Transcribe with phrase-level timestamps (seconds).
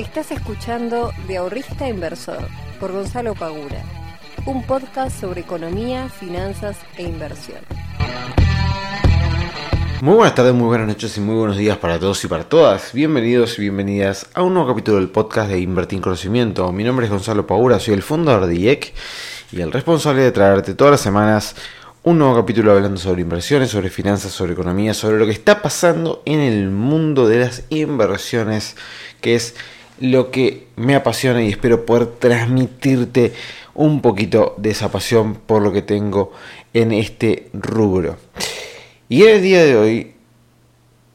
[0.00, 2.48] Estás escuchando De Ahorrista Inversor
[2.80, 3.84] por Gonzalo Pagura,
[4.46, 7.58] un podcast sobre economía, finanzas e inversión.
[10.00, 12.94] Muy buenas tardes, muy buenas noches y muy buenos días para todos y para todas.
[12.94, 16.72] Bienvenidos y bienvenidas a un nuevo capítulo del podcast de Invertir en Conocimiento.
[16.72, 18.94] Mi nombre es Gonzalo Pagura, soy el fundador de IEC
[19.52, 21.56] y el responsable de traerte todas las semanas
[22.04, 26.22] un nuevo capítulo hablando sobre inversiones, sobre finanzas, sobre economía, sobre lo que está pasando
[26.24, 28.76] en el mundo de las inversiones,
[29.20, 29.54] que es
[30.00, 33.32] lo que me apasiona y espero poder transmitirte
[33.74, 36.32] un poquito de esa pasión por lo que tengo
[36.74, 38.16] en este rubro.
[39.08, 40.14] Y el día de hoy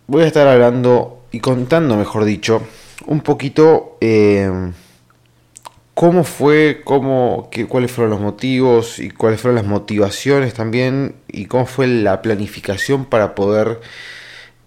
[0.07, 2.61] voy a estar hablando y contando, mejor dicho,
[3.07, 4.71] un poquito eh,
[5.93, 11.45] cómo fue, cómo, qué, cuáles fueron los motivos y cuáles fueron las motivaciones también y
[11.45, 13.79] cómo fue la planificación para poder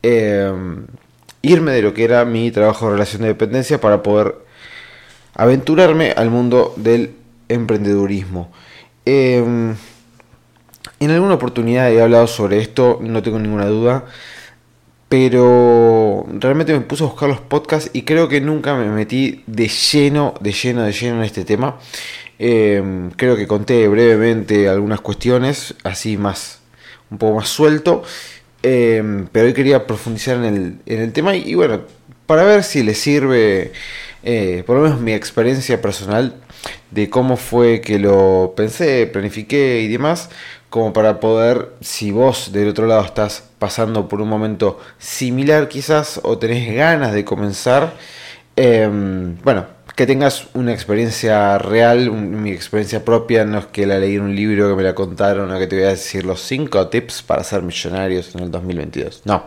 [0.02, 0.52] eh,
[1.42, 4.36] irme de lo que era mi trabajo de relación de dependencia para poder
[5.34, 7.14] aventurarme al mundo del
[7.48, 8.50] emprendedurismo.
[9.06, 9.74] Eh,
[11.00, 14.04] en alguna oportunidad he hablado sobre esto, no tengo ninguna duda,
[15.08, 19.68] pero realmente me puse a buscar los podcasts y creo que nunca me metí de
[19.68, 21.78] lleno, de lleno, de lleno en este tema.
[22.38, 26.60] Eh, creo que conté brevemente algunas cuestiones, así más,
[27.10, 28.02] un poco más suelto,
[28.62, 31.82] eh, pero hoy quería profundizar en el, en el tema y, bueno,
[32.26, 33.72] para ver si les sirve,
[34.22, 36.34] eh, por lo menos mi experiencia personal
[36.90, 40.30] de cómo fue que lo pensé, planifiqué y demás,
[40.70, 46.20] como para poder, si vos del otro lado estás pasando por un momento similar quizás
[46.22, 47.94] o tenés ganas de comenzar,
[48.56, 49.66] em, bueno,
[49.98, 54.36] que tengas una experiencia real, mi experiencia propia, no es que la leí en un
[54.36, 57.42] libro que me la contaron o que te voy a decir los 5 tips para
[57.42, 59.22] ser millonarios en el 2022.
[59.24, 59.46] No,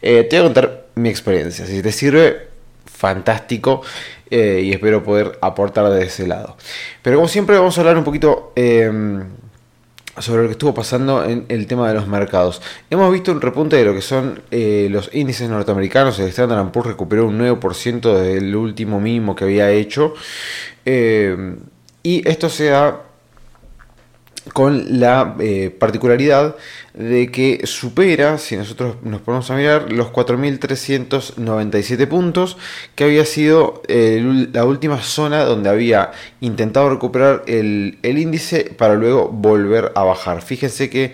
[0.00, 1.66] eh, te voy a contar mi experiencia.
[1.66, 2.50] Si te sirve,
[2.86, 3.82] fantástico
[4.30, 6.56] eh, y espero poder aportar de ese lado.
[7.02, 9.24] Pero como siempre vamos a hablar un poquito em,
[10.18, 12.60] sobre lo que estuvo pasando en el tema de los mercados.
[12.90, 16.18] Hemos visto un repunte de lo que son eh, los índices norteamericanos.
[16.18, 20.14] El Standard Poor's recuperó un 9% del último mínimo que había hecho.
[20.84, 21.56] Eh,
[22.02, 23.02] y esto se da
[24.52, 26.56] con la eh, particularidad
[26.94, 32.56] de que supera, si nosotros nos ponemos a mirar, los 4.397 puntos,
[32.94, 38.94] que había sido eh, la última zona donde había intentado recuperar el, el, índice para
[38.94, 40.42] luego volver a bajar.
[40.42, 41.12] Fíjense que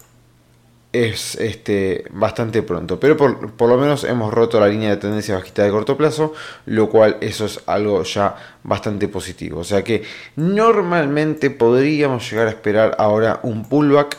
[1.03, 2.99] es este, bastante pronto.
[2.99, 6.33] Pero por, por, lo menos hemos roto la línea de tendencia bajista de corto plazo,
[6.65, 9.59] lo cual eso es algo ya bastante positivo.
[9.59, 10.03] O sea que
[10.35, 14.17] normalmente podríamos llegar a esperar ahora un pullback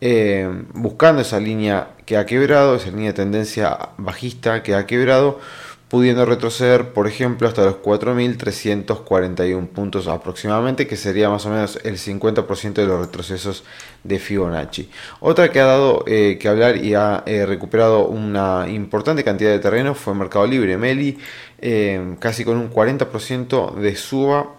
[0.00, 5.40] eh, buscando esa línea que ha quebrado, esa línea de tendencia bajista que ha quebrado,
[5.88, 11.96] pudiendo retroceder, por ejemplo, hasta los 4.341 puntos aproximadamente, que sería más o menos el
[11.96, 13.62] 50% de los retrocesos
[14.02, 14.90] de Fibonacci.
[15.20, 19.60] Otra que ha dado eh, que hablar y ha eh, recuperado una importante cantidad de
[19.60, 20.76] terreno fue Mercado Libre.
[20.76, 21.18] Meli,
[21.60, 24.56] eh, casi con un 40% de suba,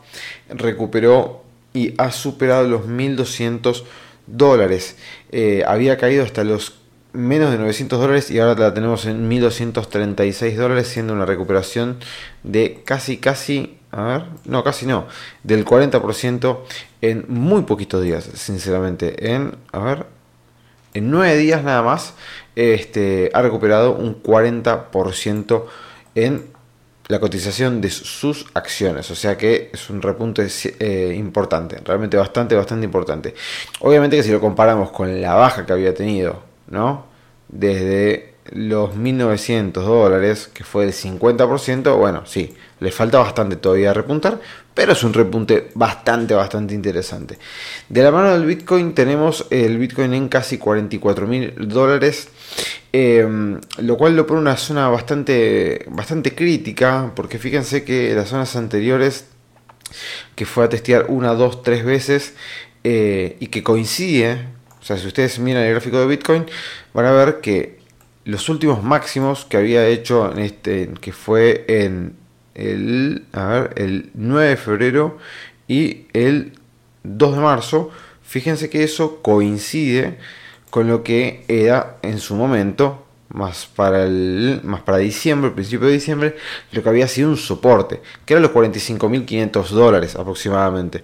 [0.49, 3.83] recuperó y ha superado los 1.200
[4.27, 4.95] dólares.
[5.65, 6.86] Había caído hasta los
[7.17, 11.97] menos de 900 dólares y ahora la tenemos en 1236 dólares, siendo una recuperación
[12.43, 15.07] de casi, casi, a ver, no, casi no,
[15.43, 16.59] del 40%
[17.01, 19.33] en muy poquitos días, sinceramente.
[19.33, 20.05] En, a ver,
[20.93, 22.13] en 9 días nada más,
[22.55, 25.65] este, ha recuperado un 40%
[26.15, 26.57] en
[27.07, 29.09] la cotización de sus acciones.
[29.11, 30.47] O sea que es un repunte
[30.79, 33.33] eh, importante, realmente bastante, bastante importante.
[33.79, 37.06] Obviamente que si lo comparamos con la baja que había tenido, ¿no?
[37.49, 44.39] Desde los 1.900 dólares, que fue del 50%, bueno, sí, le falta bastante todavía repuntar,
[44.73, 47.37] pero es un repunte bastante, bastante interesante.
[47.89, 52.29] De la mano del Bitcoin tenemos el Bitcoin en casi 44 mil dólares,
[52.93, 53.27] eh,
[53.79, 59.25] lo cual lo pone una zona bastante, bastante crítica, porque fíjense que las zonas anteriores
[60.35, 62.33] que fue a testear una, dos, tres veces
[62.83, 64.45] eh, y que coincide,
[64.87, 66.45] sea, si ustedes miran el gráfico de Bitcoin,
[66.93, 67.79] van a ver que
[68.23, 72.15] los últimos máximos que había hecho este, que fue en
[72.55, 73.25] el
[74.13, 75.17] 9 de febrero
[75.67, 76.53] y el
[77.03, 77.91] 2 de marzo,
[78.23, 80.17] fíjense que eso coincide
[80.69, 85.93] con lo que era en su momento más para el más para diciembre, principio de
[85.93, 86.35] diciembre,
[86.71, 91.03] lo que había sido un soporte, que eran los 45.500 dólares aproximadamente.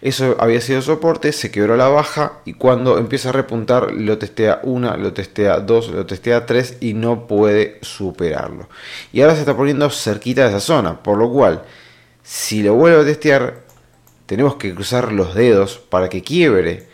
[0.00, 4.60] Eso había sido soporte, se quebró la baja y cuando empieza a repuntar lo testea
[4.62, 8.68] una, lo testea dos, lo testea tres y no puede superarlo.
[9.12, 11.64] Y ahora se está poniendo cerquita de esa zona, por lo cual
[12.22, 13.66] si lo vuelve a testear
[14.26, 16.88] tenemos que cruzar los dedos para que quiebre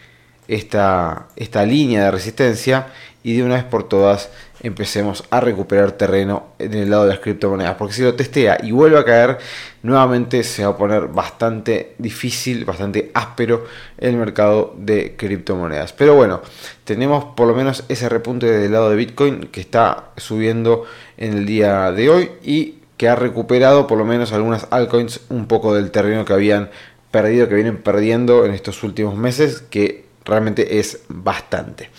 [0.48, 2.88] esta, esta línea de resistencia
[3.22, 4.30] y de una vez por todas
[4.62, 7.74] empecemos a recuperar terreno en el lado de las criptomonedas.
[7.74, 9.38] Porque si lo testea y vuelve a caer,
[9.82, 13.66] nuevamente se va a poner bastante difícil, bastante áspero
[13.98, 15.92] el mercado de criptomonedas.
[15.92, 16.40] Pero bueno,
[16.84, 20.84] tenemos por lo menos ese repunte del lado de Bitcoin que está subiendo
[21.16, 25.46] en el día de hoy y que ha recuperado por lo menos algunas altcoins un
[25.46, 26.70] poco del terreno que habían
[27.10, 31.90] perdido, que vienen perdiendo en estos últimos meses, que realmente es bastante.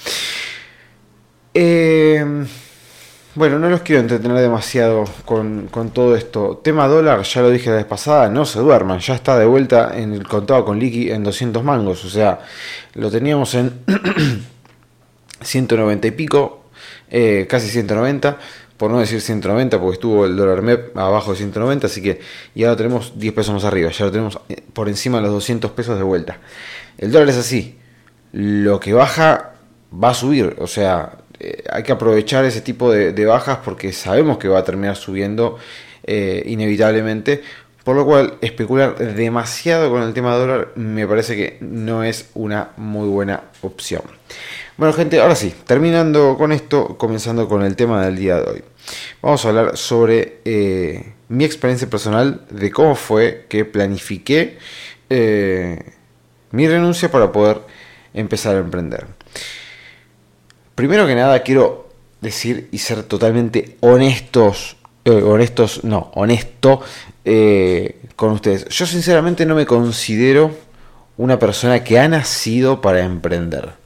[1.54, 2.46] Eh,
[3.36, 6.62] bueno, no los quiero entretener demasiado con, todo esto.
[6.64, 9.98] Tema dólar, ya lo dije la vez pasada, no se duerman, ya está de vuelta
[9.98, 12.06] en el contado con liqui en 200 mangos.
[12.06, 12.42] O sea,
[12.94, 13.74] lo teníamos en
[15.42, 16.66] 190 y pico,
[17.10, 18.38] eh, casi 190,
[18.78, 22.20] por no decir 190, porque estuvo el dólar MEP abajo de 190, así que
[22.54, 25.32] ya lo tenemos 10 pesos más arriba, ya lo tenemos eh, por encima de los
[25.34, 26.38] 200 pesos de vuelta.
[27.00, 27.80] El dólar es así,
[28.32, 29.54] lo que baja
[29.92, 34.38] va a subir, o sea, eh, hay que aprovechar ese tipo de, bajas porque sabemos
[34.38, 35.58] que va a terminar subiendo
[36.06, 37.44] eh, inevitablemente.
[37.84, 42.70] Por lo cual, especular demasiado con el tema dólar me parece que no es una
[42.78, 44.04] muy buena opción.
[44.78, 48.64] Bueno, gente, ahora sí, terminando con esto, comenzando con el tema del día de hoy.
[49.22, 54.58] Vamos a hablar sobre eh, mi experiencia personal de cómo fue que planifiqué
[55.10, 57.60] mi renuncia para poder
[58.14, 59.06] empezar a emprender.
[60.76, 61.90] Primero que nada quiero
[62.20, 66.82] decir y ser totalmente honestos, eh, honestos, no, honesto
[67.24, 68.66] eh, con ustedes.
[68.70, 70.52] Yo sinceramente no me considero
[71.18, 73.84] una persona que ha nacido para emprender.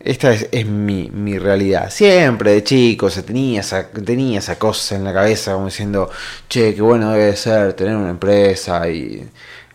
[0.00, 1.90] Esta es, mi, realidad.
[1.90, 6.10] Siempre de chico se tenía esa, tenía esa cosa en la cabeza como diciendo,
[6.48, 9.26] che, qué bueno debe ser tener una empresa y,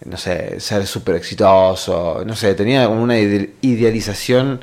[0.05, 2.23] no sé, ser súper exitoso.
[2.25, 4.61] No sé, tenía como una idealización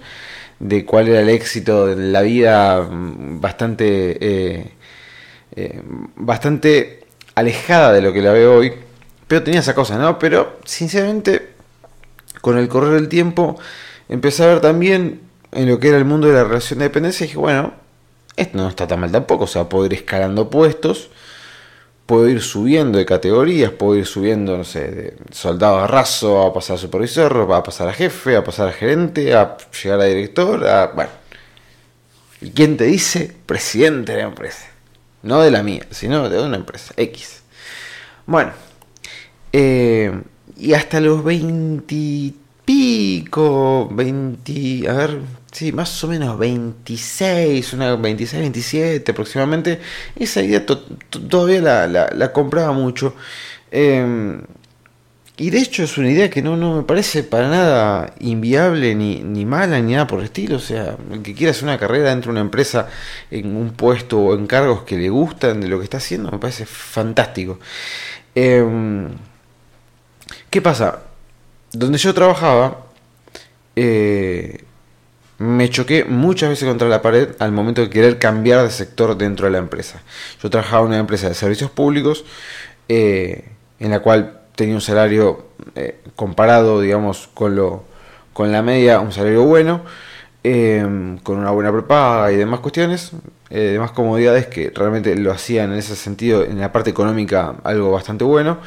[0.58, 4.72] de cuál era el éxito de la vida mm, bastante, eh,
[5.54, 5.82] eh,
[6.16, 7.04] bastante
[7.34, 8.72] alejada de lo que la veo hoy.
[9.26, 10.18] Pero tenía esa cosa, ¿no?
[10.18, 11.50] Pero sinceramente,
[12.40, 13.58] con el correr del tiempo,
[14.08, 15.20] empecé a ver también
[15.52, 17.74] en lo que era el mundo de la relación de dependencia y dije, bueno,
[18.36, 21.10] esto no está tan mal tampoco, o sea, puedo ir escalando puestos
[22.06, 26.52] puedo ir subiendo de categorías, puedo ir subiendo, no sé, de soldado a raso a
[26.54, 30.66] pasar a supervisor, a pasar a jefe, a pasar a gerente, a llegar a director,
[30.66, 30.86] a...
[30.88, 31.10] bueno.
[32.40, 33.34] ¿Y quién te dice?
[33.46, 34.66] Presidente de la empresa.
[35.22, 37.42] No de la mía, sino de una empresa, X.
[38.26, 38.52] Bueno,
[39.52, 40.12] eh,
[40.56, 42.34] y hasta los 20
[42.66, 45.20] pico, 20, a ver,
[45.56, 49.80] sí, más o menos 26, una 26, 27 aproximadamente.
[50.14, 53.14] Esa idea todavía la, la, compraba mucho.
[53.70, 54.42] Em,
[55.38, 59.22] y de hecho es una idea que no, no me parece para nada inviable, ni,
[59.22, 60.56] ni mala, ni nada por el estilo.
[60.56, 62.88] O sea, el que quiera hacer una carrera dentro de una empresa
[63.30, 66.38] en un puesto o en cargos que le gustan de lo que está haciendo, me
[66.38, 67.58] parece fantástico.
[68.34, 69.08] Em,
[70.50, 71.02] ¿Qué pasa?
[71.72, 72.86] donde yo trabajaba,
[73.75, 74.65] eh,
[75.38, 79.47] me choqué muchas veces contra la pared al momento de querer cambiar de sector dentro
[79.47, 80.02] de la empresa.
[80.43, 82.25] Yo trabajaba en una empresa de servicios públicos
[82.88, 83.45] eh,
[83.78, 87.85] en la cual tenía un salario eh, comparado, digamos, con, lo,
[88.33, 89.83] con la media, un salario bueno,
[90.43, 93.11] con una buena prepaga y demás cuestiones,
[93.50, 98.23] demás comodidades que realmente lo hacían en ese sentido, en la parte económica, algo bastante
[98.23, 98.59] bueno.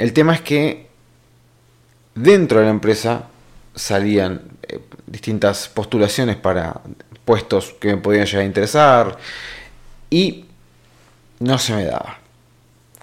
[0.00, 0.88] El tema es que
[2.14, 3.28] dentro de la empresa
[3.74, 6.80] salían eh, distintas postulaciones para
[7.24, 9.18] puestos que me podían llegar a interesar
[10.10, 10.46] y
[11.38, 12.18] no se me daba.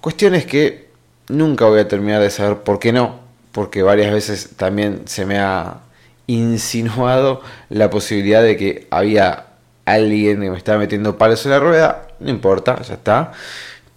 [0.01, 0.89] Cuestiones que
[1.29, 3.19] nunca voy a terminar de saber por qué no,
[3.51, 5.79] porque varias veces también se me ha
[6.27, 9.45] insinuado la posibilidad de que había
[9.86, 13.31] alguien que me estaba metiendo palos en la rueda, no importa, ya está,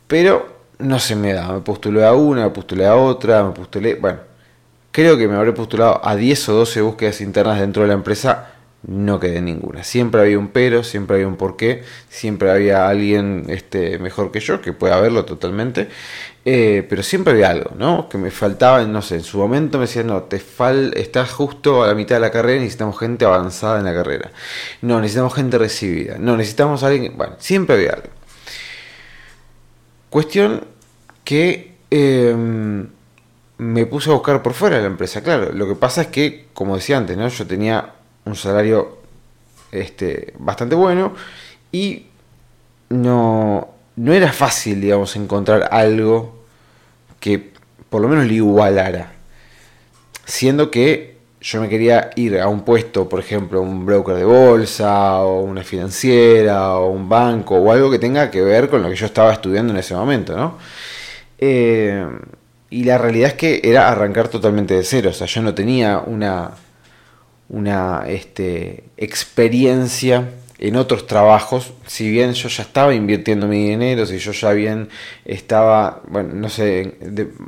[0.07, 1.49] pero no se me da.
[1.53, 3.95] Me postulé a una, me postulé a otra, me postulé.
[3.95, 4.21] Bueno,
[4.93, 8.55] creo que me habré postulado a 10 o 12 búsquedas internas dentro de la empresa.
[8.83, 9.85] No quedé ninguna.
[9.85, 14.63] Siempre había un pero, siempre había un porqué, siempre había alguien este, mejor que yo,
[14.63, 15.89] que puede haberlo totalmente.
[16.47, 18.09] Eh, pero siempre había algo, ¿no?
[18.09, 21.83] Que me faltaba, no sé, en su momento me decían, no, te fal estás justo
[21.85, 24.33] a la mitad de la carrera, necesitamos gente avanzada en la carrera.
[24.81, 26.17] No, necesitamos gente recibida.
[26.19, 27.19] No, necesitamos alguien.
[27.19, 28.09] Bueno, siempre había algo.
[30.09, 30.65] Cuestión
[31.25, 32.89] que em,
[33.61, 35.23] me puse a buscar por fuera de la empresa.
[35.23, 37.29] Claro, lo que pasa es que, como decía antes, ¿no?
[37.29, 37.93] yo tenía
[38.25, 38.97] un salario
[39.71, 41.13] este, bastante bueno
[41.71, 42.07] y
[42.89, 46.39] no, no era fácil, digamos, encontrar algo
[47.21, 47.53] que
[47.91, 49.13] por lo menos le igualara.
[50.25, 55.21] Siendo que yo me quería ir a un puesto, por ejemplo, un broker de bolsa,
[55.21, 58.97] o una financiera, o un banco, o algo que tenga que ver con lo que
[58.97, 60.57] yo estaba estudiando en ese momento, ¿no?
[61.39, 62.07] Eh,
[62.71, 65.99] y la realidad es que era arrancar totalmente de cero, o sea, yo no tenía
[65.99, 66.53] una,
[67.49, 74.19] una este, experiencia en otros trabajos, si bien yo ya estaba invirtiendo mi dinero, si
[74.19, 74.89] yo ya bien
[75.25, 76.97] estaba, bueno, no sé,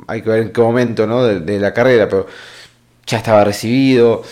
[0.07, 1.23] hay que ver en qué momento ¿no?
[1.23, 2.27] de la carrera, pero
[3.05, 4.23] ya estaba recibido,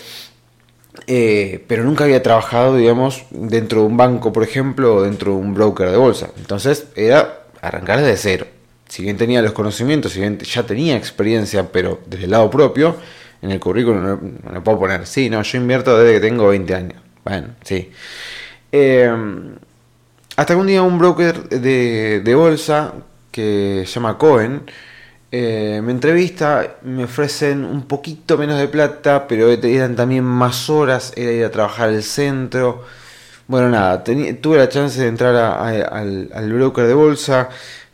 [1.06, 5.38] eh, pero nunca había trabajado, digamos, dentro de un banco, por ejemplo, o dentro de
[5.38, 6.30] un broker de bolsa.
[6.36, 8.46] Entonces era arrancar desde cero.
[8.92, 12.94] Si bien tenía los conocimientos, si bien ya tenía experiencia, pero desde el lado propio,
[13.40, 14.20] en el currículum no,
[14.52, 17.02] me puedo poner, sí, no, yo invierto desde que tengo 20 años.
[17.24, 17.90] Bueno, sí.
[18.70, 19.10] Eh,
[20.36, 22.92] hasta que un día un broker de, de bolsa
[23.30, 24.60] que se llama Cohen,
[25.30, 31.14] eh, me entrevista, me ofrecen un poquito menos de plata, pero eran también más horas,
[31.16, 32.84] era ir a trabajar al centro.
[33.46, 37.48] Bueno, nada, tuve la chance de entrar al, broker de bolsa,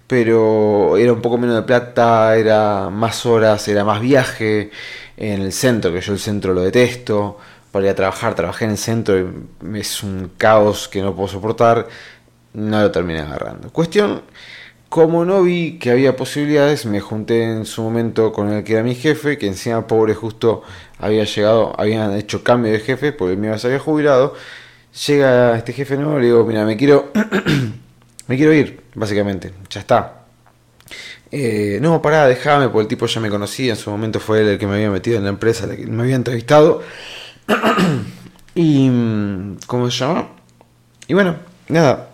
[0.08, 4.70] pero era un poco menos de plata, era más horas, era más viaje
[5.16, 7.38] en el centro, que yo el centro lo detesto.
[7.70, 11.28] Para ir a trabajar, trabajé en el centro, y es un caos que no puedo
[11.28, 11.86] soportar,
[12.54, 13.70] no lo terminé agarrando.
[13.70, 14.22] Cuestión
[14.88, 18.82] como no vi que había posibilidades, me junté en su momento con el que era
[18.82, 20.62] mi jefe, que encima pobre justo
[20.98, 24.34] había llegado, habían hecho cambio de jefe, porque el mío se había jubilado.
[25.06, 27.12] Llega este jefe nuevo, le digo, mira, me quiero,
[28.28, 30.24] me quiero ir, básicamente, ya está.
[31.30, 34.48] Eh, no, pará, déjame, porque el tipo ya me conocía, en su momento fue él
[34.48, 36.82] el que me había metido en la empresa, el que me había entrevistado.
[38.54, 38.90] y,
[39.66, 40.28] ¿cómo se llama?
[41.06, 41.36] Y bueno,
[41.68, 42.10] nada,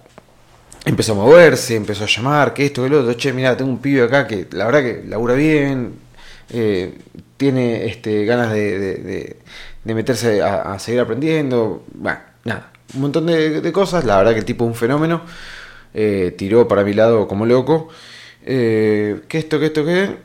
[0.84, 3.78] empezó a moverse, empezó a llamar, que esto, que lo otro, che, mira, tengo un
[3.78, 5.94] pibe acá que la verdad que labura bien,
[6.50, 6.98] eh,
[7.36, 9.36] tiene este, ganas de,
[9.84, 14.64] meterse a, seguir aprendiendo, bueno, nada, un montón de, cosas, la verdad que el tipo
[14.64, 15.22] un fenómeno,
[15.94, 17.88] eh, tiró para mi lado como loco,
[18.44, 20.16] eh, que esto, que esto, que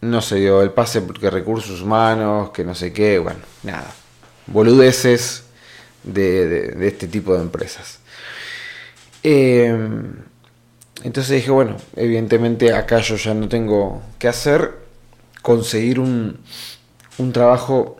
[0.00, 3.94] no se dio el pase porque recursos humanos, que no sé qué, bueno, nada,
[4.46, 5.44] boludeces
[6.02, 8.02] de este tipo de empresas.
[9.22, 10.14] Em,
[11.04, 14.82] entonces dije, bueno, evidentemente acá yo ya no tengo que hacer.
[15.42, 16.38] Conseguir un,
[17.18, 17.96] un trabajo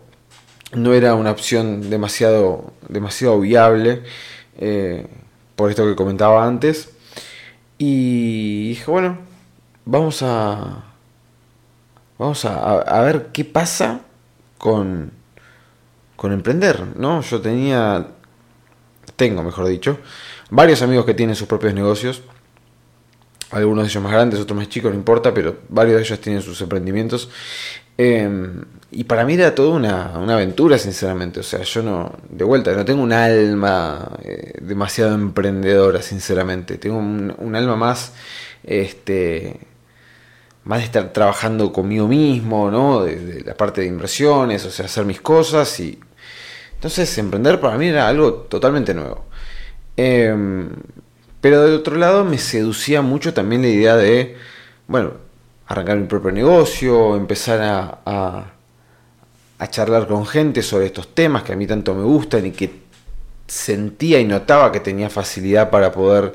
[0.73, 4.03] no era una opción demasiado, demasiado viable,
[4.59, 5.07] eh,
[5.57, 6.91] por esto que comentaba antes.
[7.85, 9.19] Y dije, bueno,
[9.85, 10.85] vamos a,
[12.17, 14.03] vamos a, a ver qué pasa
[14.57, 15.11] con,
[16.15, 17.23] con emprender, ¿no?
[17.23, 18.07] Yo tenía,
[19.17, 19.99] tengo mejor dicho,
[20.49, 22.23] varios amigos que tienen sus propios negocios,
[23.51, 26.41] algunos de ellos más grandes, otros más chicos, no importa, pero varios de ellos tienen
[26.41, 27.31] sus emprendimientos.
[27.99, 31.41] Em, y para mí era toda una, aventura, sinceramente.
[31.41, 36.79] O sea, yo no, de vuelta, no tengo un alma eh, demasiado emprendedora, sinceramente.
[36.79, 38.13] Tengo un, alma más,
[38.65, 39.61] este,
[40.65, 43.05] más de estar trabajando conmigo mismo, ¿no?
[43.05, 45.99] De, la parte de inversiones, o sea, hacer mis cosas y...
[46.75, 49.25] Entonces, emprender para mí era algo totalmente nuevo.
[49.97, 50.71] Em,
[51.41, 54.37] pero del otro lado me seducía mucho también la idea de,
[54.89, 55.13] bueno,
[55.73, 57.99] arrancar mi propio negocio, empezar a,
[59.59, 62.83] a, charlar con gente sobre estos temas que a mí tanto me gustan y que
[63.47, 66.35] sentía y notaba que tenía facilidad para poder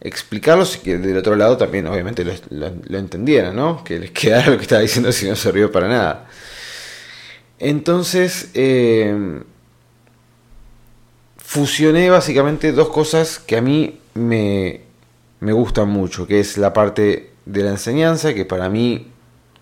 [0.00, 3.82] explicarlos y que del otro lado también obviamente lo, lo, entendieran, ¿no?
[3.82, 6.28] Que les quedara lo que estaba diciendo si no sirvió para nada.
[7.58, 9.42] Entonces, em,
[11.36, 14.82] fusioné básicamente dos cosas que a mí me,
[15.40, 19.10] me gustan mucho, que es la parte de la enseñanza, que para mí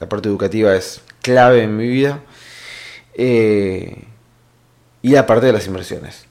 [0.00, 2.20] la parte educativa es clave en mi vida,
[3.14, 4.04] eh,
[5.02, 6.26] y la parte de las inversiones.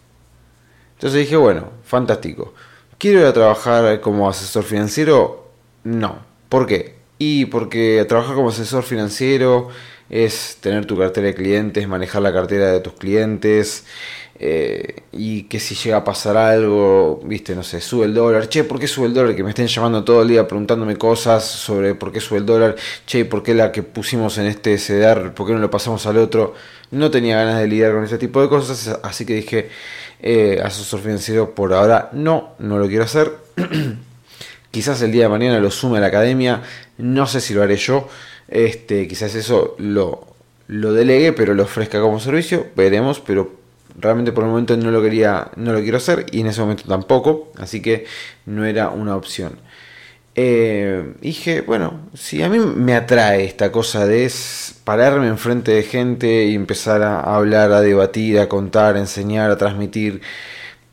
[0.96, 2.54] Entonces dije, bueno, fantástico.
[2.98, 5.50] ¿Quiero ir a trabajar como asesor financiero?
[5.84, 6.20] No.
[6.50, 6.96] ¿Por qué?
[7.18, 9.70] Y porque trabajar como asesor financiero
[10.10, 13.86] es tener tu cartera de clientes, manejar la cartera de tus clientes,
[14.38, 18.66] eh, y que si llega a pasar algo, viste, no sé, sube el dólar, che,
[18.66, 19.34] ¿por qué sube el dólar?
[19.34, 22.76] Que me estén llamando todo el día preguntándome cosas sobre por qué sube el dólar,
[23.06, 26.18] che, ¿por qué la que pusimos en este CDR, por qué no lo pasamos al
[26.18, 26.54] otro?
[26.92, 29.70] No tenía ganas de lidiar con ese tipo de cosas, así que dije,
[30.22, 33.32] eh, asesor financiero por ahora no, no lo quiero hacer.
[34.72, 36.62] quizás el día de mañana lo sume a la academia,
[36.98, 38.10] no sé si lo haré yo,
[38.48, 40.28] este, quizás eso lo,
[40.68, 43.52] lo delegue, pero lo ofrezca como servicio, veremos, pero
[43.98, 46.84] realmente por el momento no lo quería, no lo quiero hacer y en ese momento
[46.88, 48.06] tampoco, así que
[48.46, 49.58] no era una opción.
[50.38, 54.30] Eh, dije, bueno, si a mí me atrae esta cosa de
[54.84, 59.58] pararme enfrente de gente y empezar a hablar, a debatir, a contar, a enseñar, a
[59.58, 60.22] transmitir,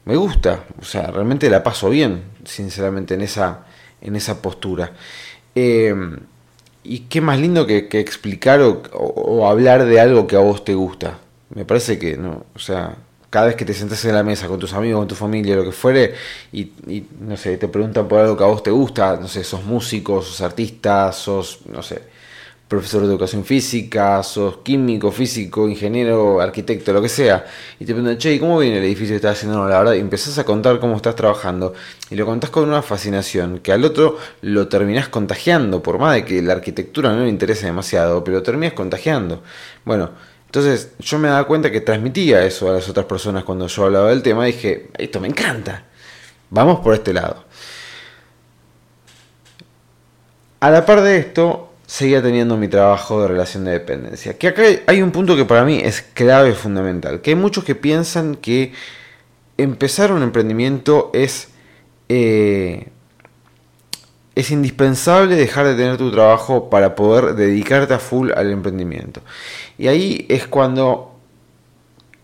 [0.04, 3.66] me gusta, o sea, realmente la paso bien, sinceramente, en esa,
[4.00, 4.92] en esa postura.
[5.54, 5.94] Eh,
[6.84, 11.18] y qué más lindo que, explicar o hablar de algo que a vos te gusta.
[11.54, 12.96] Me parece que no, o sea,
[13.32, 15.64] cada vez que te sentas en la mesa con tus amigos, con tu familia, lo
[15.64, 16.14] que fuere,
[16.52, 16.70] y,
[17.18, 20.20] no sé, te preguntan por algo que a vos te gusta, no sé, sos músico,
[20.20, 22.02] sos artista, sos, no sé,
[22.73, 27.45] profesor de educación física, sos químico, físico, ingeniero, arquitecto, lo que sea,
[27.79, 29.69] y te preguntan, che, ¿cómo viene el edificio que estás haciendo?
[29.69, 31.75] la verdad, y empezás a contar cómo estás trabajando,
[32.09, 36.25] y lo contás con una fascinación, que al otro lo terminás contagiando, por más de
[36.25, 39.43] que la arquitectura no le interese demasiado, pero lo terminás contagiando.
[39.85, 40.12] Bueno,
[40.47, 44.09] entonces yo me daba cuenta que transmitía eso a las otras personas cuando yo hablaba
[44.09, 44.49] del tema.
[44.49, 45.85] Y dije, esto me encanta.
[46.49, 47.45] Vamos por este lado.
[50.61, 54.38] A la par de esto, seguía teniendo mi trabajo de relación de dependencia.
[54.38, 57.20] Que acá hay un punto que para mí es clave fundamental.
[57.20, 58.72] Que hay muchos que piensan que
[59.58, 61.49] empezar un emprendimiento es
[62.08, 62.88] eh,
[64.34, 69.21] es indispensable dejar de tener tu trabajo para poder dedicarte a full al emprendimiento.
[69.76, 71.14] Y ahí es cuando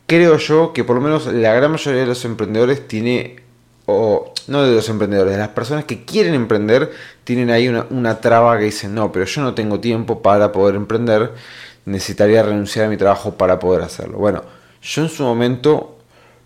[0.07, 3.43] creo yo que por lo menos la gran mayoría de los emprendedores tiene,
[3.85, 6.91] o no de los emprendedores, de las personas que quieren emprender,
[7.25, 11.33] tienen ahí una, traba que dicen, no, pero yo no tengo tiempo para poder emprender,
[11.85, 14.19] necesitaría renunciar a mi trabajo para poder hacerlo.
[14.19, 14.43] Bueno,
[14.83, 15.99] yo en su momento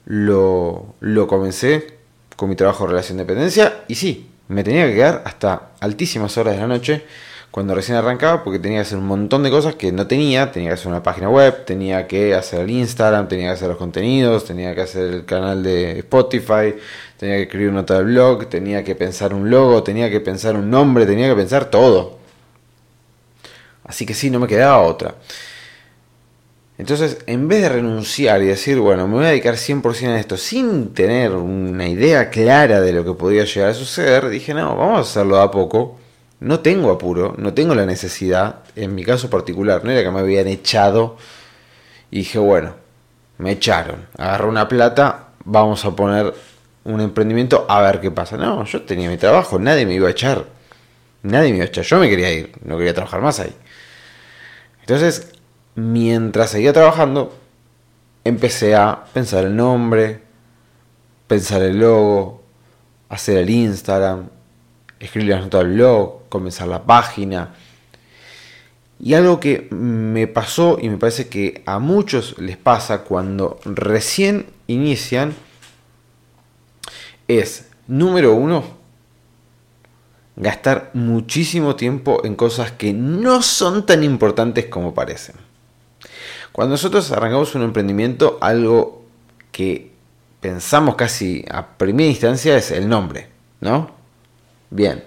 [0.04, 1.98] lo, lo comencé
[2.36, 6.36] con mi trabajo de relación de dependencia y sí, me tenía que quedar hasta altísimas
[6.36, 7.04] horas de la noche
[7.52, 10.70] cuando recién arrancaba porque tenía que hacer un montón de cosas que no tenía, tenía
[10.70, 14.46] que hacer una página web, tenía que hacer el Instagram, tenía que hacer los contenidos,
[14.46, 16.74] tenía que hacer el canal de Spotify,
[17.18, 20.70] tenía que escribir nota de blog, tenía que pensar un logo, tenía que pensar un
[20.70, 22.16] nombre, tenía que pensar todo.
[23.84, 25.16] Así que sí, no me quedaba otra.
[26.78, 30.38] Entonces, en vez de renunciar y decir, bueno, me voy a dedicar 100% a esto
[30.38, 34.96] sin tener una idea clara de lo que podría llegar a suceder, dije, no, vamos
[34.96, 35.98] a hacerlo a poco.
[36.42, 40.18] No tengo apuro, no tengo la necesidad, en mi caso particular, no era que me
[40.18, 41.16] habían echado
[42.10, 42.74] y dije, bueno,
[43.38, 46.34] me echaron, agarré una plata, vamos a poner
[46.82, 48.36] un emprendimiento a ver qué pasa.
[48.36, 50.46] No, yo tenía mi trabajo, nadie me iba a echar,
[51.22, 53.54] nadie me iba a echar, yo me quería ir, no quería trabajar más ahí.
[54.80, 55.30] Entonces,
[55.76, 57.32] mientras seguía trabajando,
[58.24, 60.22] empecé a pensar el nombre,
[61.28, 62.42] pensar el logo,
[63.08, 64.28] hacer el Instagram,
[65.02, 67.54] escribir las notas del blog, comenzar la página.
[69.00, 74.46] Y algo que me pasó y me parece que a muchos les pasa cuando recién
[74.68, 75.34] inician
[77.26, 78.62] es, número uno,
[80.36, 85.34] gastar muchísimo tiempo en cosas que no son tan importantes como parecen.
[86.52, 89.04] Cuando nosotros arrancamos un emprendimiento, algo
[89.50, 89.90] que
[90.40, 93.28] pensamos casi a primera instancia es el nombre,
[93.60, 94.01] ¿no?
[94.72, 95.04] Bien.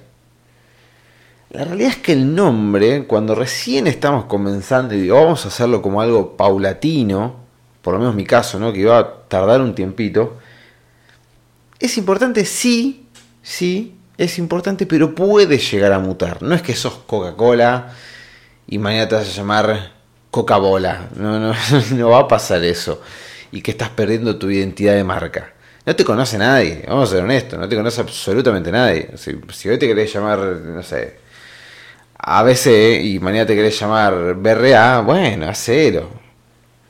[1.49, 5.81] La realidad es que el nombre, cuando recién estamos comenzando y digo, vamos a hacerlo
[5.81, 7.35] como algo paulatino,
[7.81, 8.71] por lo menos mi caso, ¿no?
[8.71, 10.37] Que iba a tardar un tiempito,
[11.79, 13.07] es importante, sí,
[13.41, 16.43] sí, es importante, pero puede llegar a mutar.
[16.43, 17.91] No es que sos Coca-Cola
[18.67, 19.93] y mañana te vas a llamar
[20.29, 21.09] Coca-Cola.
[21.15, 21.53] No, no,
[21.95, 23.01] no va a pasar eso.
[23.51, 25.54] Y que estás perdiendo tu identidad de marca.
[25.85, 29.11] No te conoce nadie, vamos a ser honestos, no te conoce absolutamente nadie.
[29.17, 31.19] Si, hoy te querés llamar, no sé,
[32.17, 36.09] ABC y mañana te querés llamar BRA, bueno, hacelo.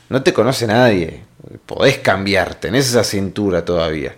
[0.07, 1.23] No te conoce nadie.
[1.65, 4.15] Podés cambiar, tenés esa cintura todavía.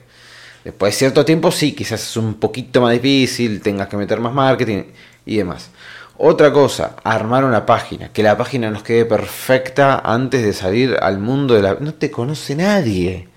[0.64, 4.34] Después de cierto tiempo, sí, quizás es un poquito más difícil, tengas que meter más
[4.34, 4.84] marketing
[5.26, 5.72] y demás.
[6.18, 11.20] Otra cosa, armar una página, que la página nos quede perfecta antes de salir al
[11.20, 11.78] mundo de la...
[11.80, 13.28] No te conoce nadie.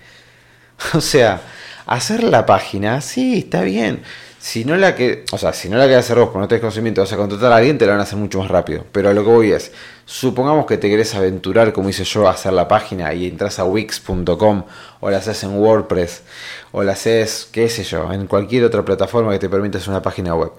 [0.93, 1.41] O sea,
[1.85, 4.03] hacer la página, sí, está bien.
[4.39, 6.61] Si no la que, o sea, si no la querés hacer vos, porque no tenés
[6.61, 8.85] conocimiento, vas a contratar a alguien, te la van a hacer mucho más rápido.
[8.91, 9.71] Pero a lo que voy es,
[10.05, 13.65] supongamos que te querés aventurar, como hice yo, a hacer la página y entras a
[13.65, 14.63] wix.com
[14.99, 16.23] o la haces en WordPress
[16.71, 20.01] o la haces, qué sé yo, en cualquier otra plataforma que te permita hacer una
[20.01, 20.53] página web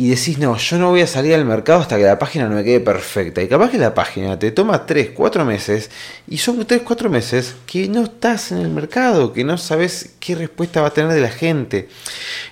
[0.00, 2.54] y decís, no, yo no voy a salir al mercado hasta que la página no
[2.54, 3.42] me quede perfecta.
[3.42, 5.90] Y capaz que la página te toma 3, 4 meses
[6.26, 10.34] y son 3, 4 meses que no estás en el mercado, que no sabes qué
[10.36, 11.90] respuesta va a tener de la gente.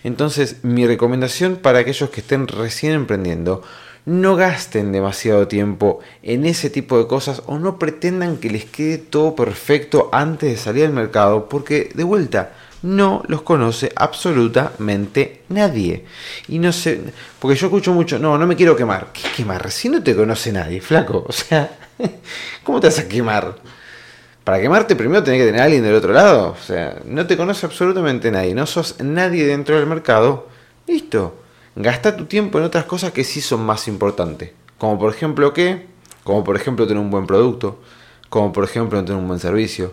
[0.05, 3.63] Entonces, mi recomendación para aquellos que estén recién emprendiendo,
[4.05, 8.99] no gasten demasiado tiempo en ese tipo de cosas o no pretendan que les quede
[8.99, 12.53] todo perfecto antes de salir al mercado, porque de vuelta,
[12.83, 16.05] no los conoce absolutamente nadie.
[16.49, 17.01] Y no sé,
[17.39, 19.09] porque yo escucho mucho, no, no me quiero quemar.
[19.13, 19.71] ¿Qué quemar?
[19.71, 21.25] Si no te conoce nadie, flaco.
[21.27, 21.79] O sea,
[22.63, 23.57] ¿cómo te vas a quemar?
[24.45, 26.57] Para quemarte primero tenés que tener a alguien del otro lado.
[26.59, 28.55] O sea, no te conoce absolutamente nadie.
[28.55, 30.49] No sos nadie dentro del mercado.
[30.87, 31.43] Listo.
[31.77, 34.53] Gasta tu tiempo en otras cosas que sí son más importantes.
[34.79, 35.87] Como por ejemplo, ¿qué?
[36.25, 37.81] Como por ejemplo tener un buen producto.
[38.29, 39.93] Como por ejemplo tener un buen servicio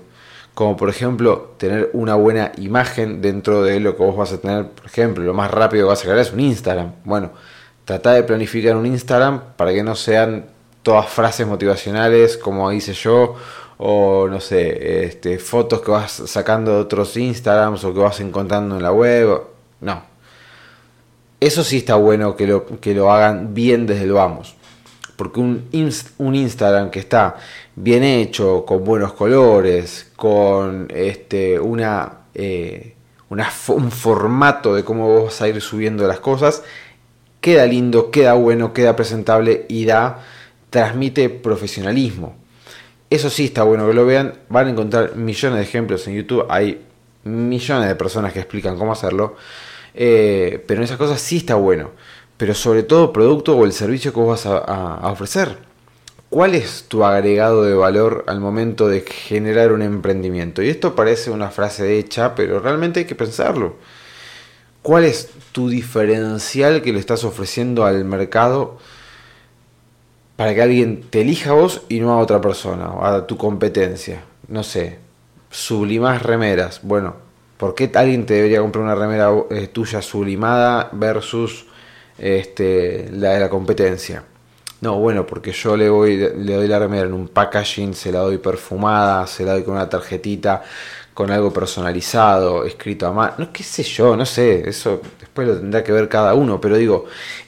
[0.55, 4.69] como por ejemplo tener una buena imagen dentro de lo que vos vas a tener,
[4.69, 6.93] por ejemplo, lo más rápido que vas a crear es un Instagram.
[7.03, 7.31] Bueno,
[7.83, 10.45] trata de planificar un Instagram para que no sean
[10.81, 13.35] todas frases motivacionales como hice yo
[13.77, 18.77] o no sé, este, fotos que vas sacando de otros Instagrams o que vas encontrando
[18.77, 19.41] en la web.
[19.81, 20.03] No.
[21.41, 24.54] Eso sí está bueno que lo, que lo hagan bien desde el vamos.
[25.15, 25.69] Porque un,
[26.17, 27.37] un Instagram que está
[27.75, 32.95] bien hecho, con buenos colores, con este, una, eh,
[33.29, 36.63] un formato de cómo vas a ir subiendo las cosas,
[37.41, 40.23] queda lindo, queda bueno, queda presentable y da,
[40.69, 42.35] transmite profesionalismo.
[43.09, 46.45] Eso sí está bueno que lo vean, van a encontrar millones de ejemplos en YouTube,
[46.49, 46.81] hay
[47.23, 49.35] millones de personas que explican cómo hacerlo,
[49.93, 51.91] eh, pero en esas cosas sí está bueno,
[52.37, 55.57] pero sobre todo producto o el servicio que vos vas a ofrecer.
[56.29, 60.61] ¿Cuál es tu agregado de valor al momento de generar un emprendimiento?
[60.61, 63.75] Y esto parece una frase hecha, pero realmente hay que pensarlo.
[64.81, 68.79] ¿Cuál es tu diferencial que le estás ofreciendo al mercado
[70.35, 74.23] para que alguien te elija a vos y no a otra persona, a tu competencia?
[74.49, 74.99] No sé,
[75.51, 76.81] sublimas remeras.
[76.83, 77.15] Bueno,
[77.57, 81.65] ¿por qué alguien te debería comprar una remera eh, tuya sublimada versus
[82.17, 84.23] este, la de la competencia?
[84.81, 88.19] No, bueno, porque yo le voy, le doy la remera en un packaging, se la
[88.19, 90.63] doy perfumada, se la doy con una tarjetita,
[91.13, 95.57] con algo personalizado, escrito a mano, no qué sé yo, no sé, eso después lo
[95.57, 97.05] tendrá que ver cada uno, pero digo,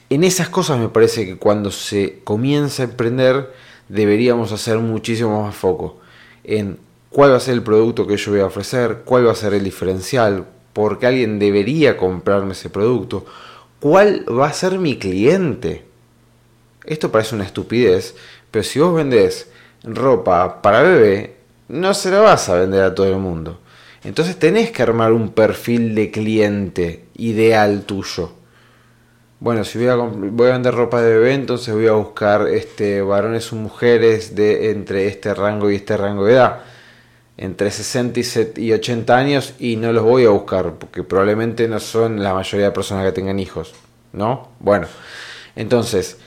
[0.08, 3.52] en esas cosas me parece que cuando se comienza a emprender
[3.88, 6.00] deberíamos hacer muchísimo más foco
[6.44, 6.78] en
[7.10, 9.52] cuál va a ser el producto que yo voy a ofrecer, cuál va a ser
[9.52, 13.26] el diferencial, porque alguien debería comprarme ese producto,
[13.80, 15.88] cuál va a ser mi cliente
[16.88, 18.14] esto parece una estupidez,
[18.50, 19.50] pero si vos vendés
[19.84, 21.36] ropa para bebé,
[21.68, 23.60] no se la vas a vender a todo el mundo.
[24.04, 28.32] Entonces tenés que armar un perfil de cliente ideal tuyo.
[29.38, 29.96] Bueno, si voy a,
[30.50, 35.34] vender ropa de bebé, entonces voy a buscar este, varones o mujeres de entre este
[35.34, 36.60] rango y este rango de edad.
[37.38, 38.20] Entre 60
[38.56, 42.66] y 80 años y no los voy a buscar porque probablemente no son la mayoría
[42.66, 43.72] de personas que tengan hijos.
[44.12, 44.48] ¿No?
[44.60, 44.86] Bueno,
[45.56, 46.18] entonces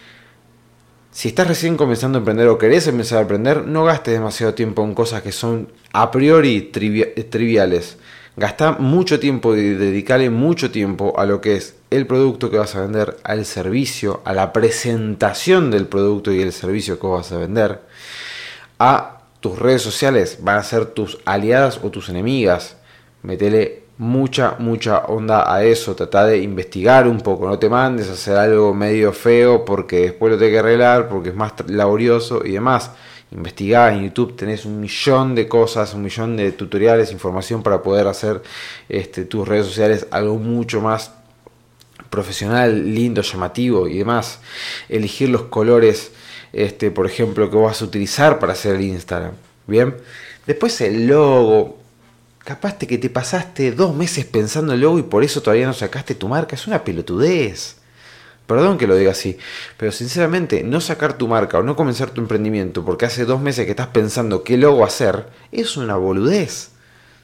[1.12, 4.84] si estás recién comenzando a emprender o querés empezar a aprender, no gastes demasiado tiempo
[4.86, 7.97] en cosas que son a priori triviales.
[8.38, 12.76] Gasta mucho tiempo y dedicale mucho tiempo a lo que es el producto que vas
[12.76, 17.38] a vender, al servicio, a la presentación del producto y el servicio que vas a
[17.38, 17.82] vender,
[18.80, 22.77] a tus redes sociales, van a ser tus aliadas o tus enemigas.
[23.23, 25.95] Metele mucha, mucha onda a eso.
[25.95, 30.32] Trata de investigar un poco, no te mandes a hacer algo medio feo porque después
[30.32, 32.91] lo tenés que arreglar, porque es más laborioso y demás.
[33.32, 38.08] Investigá en YouTube, tenés un millón de cosas, un millón de tutoriales, información para poder
[38.08, 38.41] hacer
[38.89, 41.13] este, tus redes sociales algo mucho más
[42.10, 44.39] profesional, lindo, llamativo y demás.
[44.89, 46.12] Elegir los colores,
[46.53, 49.33] este, por ejemplo, que vas a utilizar para hacer el Instagram.
[49.67, 49.95] Bien.
[50.45, 51.81] Después el logo,
[52.43, 56.15] Capaz que te pasaste dos meses pensando el logo y por eso todavía no sacaste
[56.15, 56.55] tu marca.
[56.55, 57.75] Es una pelotudez.
[58.47, 59.37] Perdón que lo diga así,
[59.77, 63.63] pero sinceramente no sacar tu marca o no comenzar tu emprendimiento porque hace dos meses
[63.65, 66.71] que estás pensando qué logo hacer es una boludez.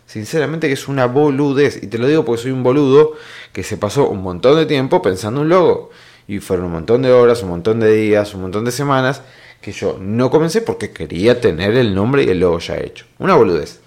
[0.05, 1.83] Sinceramente que es una boludez.
[1.83, 3.13] Y te lo digo porque soy un boludo
[3.51, 5.89] que se pasó un montón de tiempo pensando un logo.
[6.27, 9.21] Y fueron un montón de horas, un montón de días, un montón de semanas
[9.61, 13.05] que yo no comencé porque quería tener el nombre y el logo ya hecho.
[13.19, 13.79] Una boludez,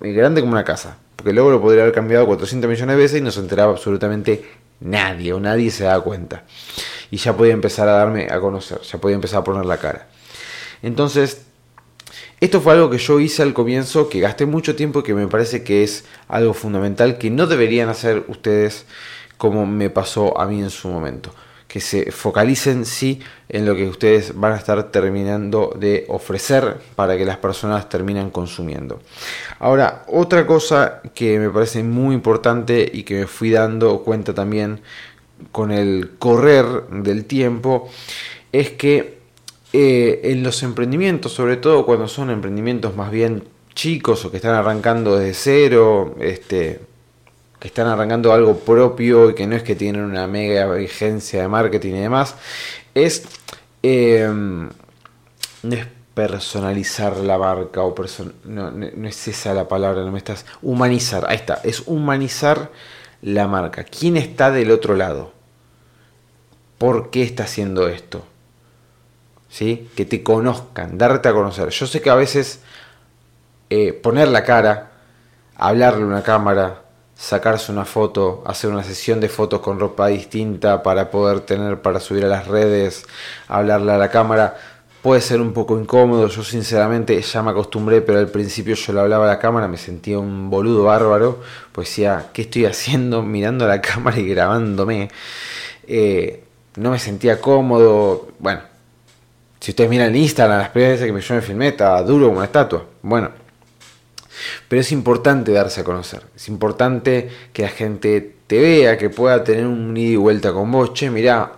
[0.00, 0.98] grande como una casa.
[1.22, 3.72] que el logo lo podría haber cambiado 400 millones de veces y no se enteraba
[3.72, 4.44] absolutamente
[4.80, 6.44] nadie o nadie se da cuenta.
[7.10, 10.08] Y ya podía empezar a darme a conocer, ya podía empezar a poner la cara.
[10.82, 11.46] Entonces,
[12.40, 15.26] esto fue algo que yo hice al comienzo, que gasté mucho tiempo y que me
[15.26, 18.84] parece que es algo fundamental que no deberían hacer ustedes
[19.38, 21.32] como me pasó a mí en su momento.
[21.68, 27.16] Que se focalicen sí en lo que ustedes van a estar terminando de ofrecer para
[27.16, 29.00] que las personas terminen consumiendo.
[29.58, 34.80] Ahora, otra cosa que me parece muy importante y que me fui dando cuenta también
[35.52, 37.88] con el correr del tiempo
[38.52, 39.18] es que
[39.72, 44.54] eh, en los emprendimientos, sobre todo cuando son emprendimientos más bien chicos o que están
[44.54, 46.80] arrancando desde cero, este,
[47.66, 51.94] están arrancando algo propio y que no es que tienen una mega vigencia de marketing
[51.94, 52.34] y demás,
[52.94, 53.24] es,
[53.82, 57.94] eh, no es personalizar la marca o
[58.44, 62.70] no, no, es esa la palabra, no me estás humanizar, ahí está, es humanizar
[63.20, 63.84] la marca.
[63.84, 65.32] ¿Quién está del otro lado?
[66.78, 68.24] ¿Por qué está haciendo esto?
[69.50, 69.90] ¿Sí?
[69.94, 71.68] Que te conozcan, darte a conocer.
[71.68, 72.60] Yo sé que a veces
[73.68, 74.92] eh, poner la cara,
[75.54, 76.85] hablarle a una cámara,
[77.16, 81.98] sacarse una foto, hacer una sesión de fotos con ropa distinta para poder tener para
[81.98, 83.06] subir a las redes,
[83.48, 84.56] hablarle a la cámara,
[85.02, 86.28] puede ser un poco incómodo.
[86.28, 89.78] Yo sinceramente ya me acostumbré, pero al principio yo le hablaba a la cámara, me
[89.78, 91.40] sentía un boludo bárbaro,
[91.72, 95.08] pues decía, ¿qué estoy haciendo mirando a la cámara y grabándome?
[95.86, 96.44] Eh,
[96.76, 98.28] no me sentía cómodo.
[98.38, 98.60] Bueno,
[99.60, 102.38] si ustedes miran el Instagram, las primeras veces que yo me filmé, estaba duro como
[102.38, 102.84] una estatua.
[103.02, 103.30] Bueno,
[104.68, 106.22] pero es importante darse a conocer.
[106.34, 110.70] Es importante que la gente te vea, que pueda tener un ida y vuelta con
[110.70, 110.92] vos.
[110.94, 111.52] Che, mirá,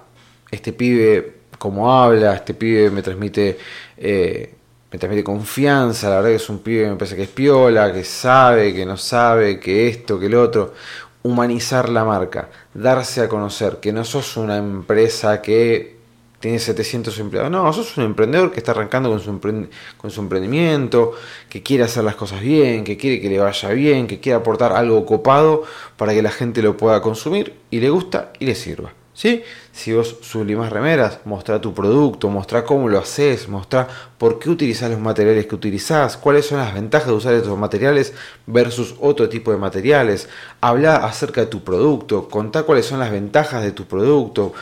[0.51, 3.59] este pibe como habla, este pibe me transmite,
[3.97, 4.55] eh,
[4.91, 7.93] me transmite confianza, la verdad que es un pibe que me parece que es piola,
[7.93, 10.75] que sabe, que no sabe, que esto, que lo otro.
[11.23, 15.98] Humanizar la marca, darse a conocer, que no sos una empresa que
[16.41, 17.51] tiene 700 empleados.
[17.51, 21.13] No, sos un emprendedor que está arrancando con su, emprendimiento,
[21.49, 24.73] que quiere hacer las cosas bien, que quiere que le vaya bien, que quiere aportar
[24.73, 25.65] algo copado
[25.97, 28.93] para que la gente lo pueda consumir y le gusta y le sirva.
[29.19, 29.43] ¿Sí?
[29.73, 34.93] Si vos sublimas remeras, mostrá tu producto, mostrá cómo lo haces, mostrá por qué utilizás
[34.93, 38.15] los materiales que utilizás, cuáles son las ventajas de usar estos materiales
[38.47, 40.29] versus otro tipo de materiales.
[40.61, 44.53] Habla acerca de tu producto, contá cuáles son las ventajas de tu producto,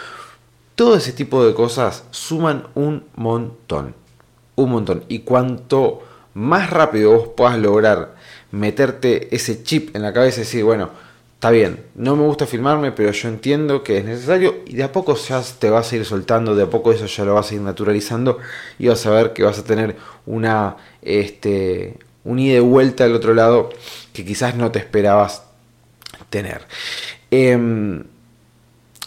[0.76, 3.94] todo ese tipo de cosas suman un montón.
[4.54, 5.04] Un montón.
[5.08, 6.02] Y cuanto
[6.34, 8.14] más rápido vos puedas lograr
[8.52, 10.90] meterte ese chip en la cabeza y decir, bueno,
[11.34, 14.92] está bien, no me gusta filmarme, pero yo entiendo que es necesario y de a
[14.92, 17.54] poco ya te vas a ir soltando, de a poco eso ya lo vas a
[17.54, 18.38] ir naturalizando
[18.78, 23.14] y vas a ver que vas a tener una, este, un ida y vuelta al
[23.14, 23.70] otro lado
[24.12, 25.42] que quizás no te esperabas
[26.30, 26.66] tener.
[27.30, 28.04] Em,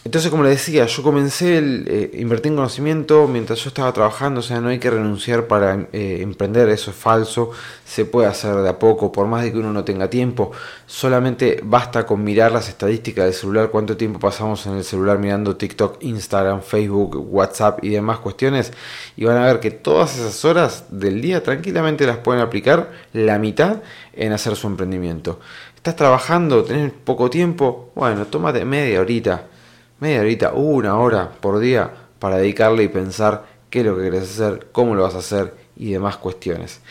[0.09, 4.39] entonces, como les decía, yo comencé el eh, invertir en conocimiento mientras yo estaba trabajando,
[4.39, 7.51] o sea, no hay que renunciar para eh, emprender, eso es falso,
[7.85, 10.51] se puede hacer de a poco, por más de que uno no tenga tiempo,
[10.87, 15.57] solamente basta con mirar las estadísticas del celular, cuánto tiempo pasamos en el celular mirando
[15.57, 18.73] TikTok, Instagram, Facebook, WhatsApp y demás cuestiones,
[19.15, 23.37] y van a ver que todas esas horas del día tranquilamente las pueden aplicar la
[23.37, 25.39] mitad en hacer su emprendimiento.
[25.75, 26.63] ¿Estás trabajando?
[26.63, 27.91] ¿Tenés poco tiempo?
[27.93, 29.49] Bueno, tómate media horita
[29.99, 34.23] media horita, una hora por día para dedicarle y pensar qué es lo que querés
[34.23, 36.81] hacer, cómo lo vas a hacer y demás cuestiones.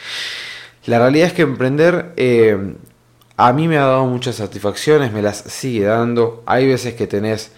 [0.87, 2.75] La realidad es que emprender eh,
[3.41, 6.43] a mí me ha dado muchas satisfacciones, me las sigue dando.
[6.45, 7.53] Hay veces que tenés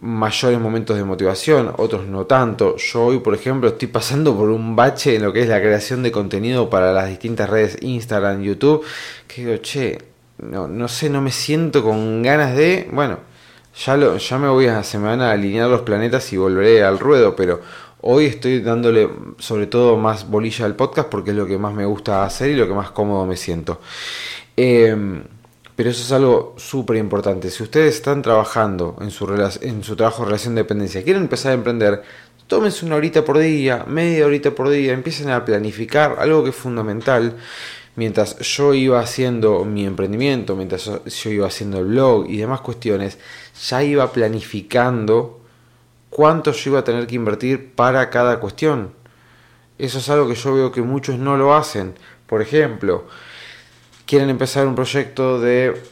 [0.00, 2.76] mayores momentos de motivación, otros no tanto.
[2.76, 6.02] Yo hoy, por ejemplo, estoy pasando por un bache en lo que es la creación
[6.02, 8.82] de contenido para las distintas redes Instagram, YouTube,
[9.28, 9.98] que digo, che,
[10.38, 13.18] no, no sé, no me siento con ganas de, bueno,
[13.76, 17.36] ya, lo, ya me voy a semana a alinear los planetas y volveré al ruedo,
[17.36, 17.60] pero
[18.00, 19.08] hoy estoy dándole
[19.38, 22.56] sobre todo más bolilla al podcast porque es lo que más me gusta hacer y
[22.56, 23.80] lo que más cómodo me siento.
[24.56, 25.22] Em,
[25.74, 27.50] pero eso es algo súper importante.
[27.50, 29.26] Si ustedes están trabajando en su,
[29.60, 32.02] en su trabajo de relación de dependencia, quieren empezar a emprender,
[32.46, 36.56] tómense una horita por día, media horita por día, empiecen a planificar algo que es
[36.56, 37.36] fundamental
[37.96, 43.18] mientras yo iba haciendo mi emprendimiento, mientras yo iba haciendo el blog y demás cuestiones,
[43.60, 45.40] ya iba planificando
[46.10, 48.92] cuánto yo iba a tener que invertir para cada cuestión.
[49.78, 51.94] Eso es algo que yo veo que muchos no lo hacen.
[52.26, 53.06] Por ejemplo,
[54.06, 55.82] quieren empezar un proyecto de,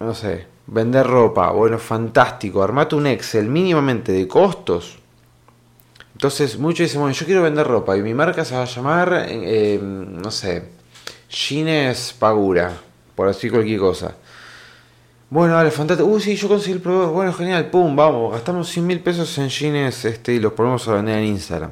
[0.00, 1.50] no sé, vender ropa.
[1.50, 2.62] Bueno, fantástico.
[2.62, 4.98] Armate un Excel mínimamente de costos.
[6.14, 9.26] Entonces muchos dicen, bueno, yo quiero vender ropa y mi marca se va a llamar,
[9.28, 10.62] eh, no sé,
[11.28, 12.72] Jeans Pagura,
[13.16, 14.14] por decir cualquier cosa.
[15.32, 16.10] Bueno, dale, fantástico.
[16.10, 17.10] Uy, sí, yo conseguí el proveedor.
[17.10, 18.32] Bueno, genial, pum, vamos.
[18.32, 21.70] Gastamos 100 mil pesos en jeans este, y los ponemos a vender en Instagram.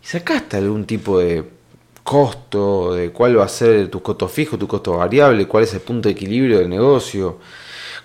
[0.00, 1.42] Y sacaste algún tipo de
[2.04, 5.80] costo, de cuál va a ser tu costo fijo, tu costo variable, cuál es el
[5.80, 7.40] punto de equilibrio del negocio,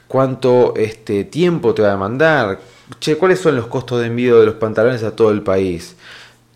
[0.07, 2.59] cuánto este, tiempo te va a demandar,
[2.99, 5.95] che, cuáles son los costos de envío de los pantalones a todo el país.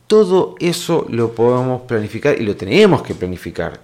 [0.08, 3.80] Todo eso lo podemos planificar y lo tenemos que planificar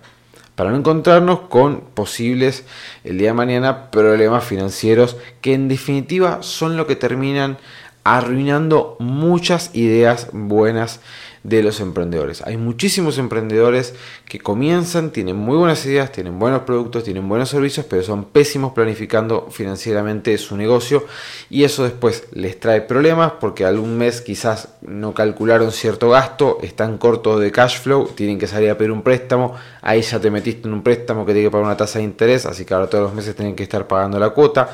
[0.59, 2.65] para no encontrarnos con posibles
[3.05, 7.57] el día de mañana problemas financieros que en definitiva son lo que terminan
[8.03, 10.99] arruinando muchas ideas buenas
[11.43, 12.41] de los emprendedores.
[12.41, 13.93] Hay muchísimos emprendedores
[14.25, 18.73] que comienzan, tienen muy buenas ideas, tienen buenos productos, tienen buenos servicios, pero son pésimos
[18.73, 21.05] planificando financieramente su negocio
[21.49, 26.97] y eso después les trae problemas porque algún mes quizás no calcularon cierto gasto, están
[26.97, 30.67] cortos de cash flow, tienen que salir a pedir un préstamo, ahí ya te metiste
[30.67, 33.05] en un préstamo que tiene que pagar una tasa de interés, así que ahora todos
[33.05, 34.69] los meses tienen que estar pagando la cuota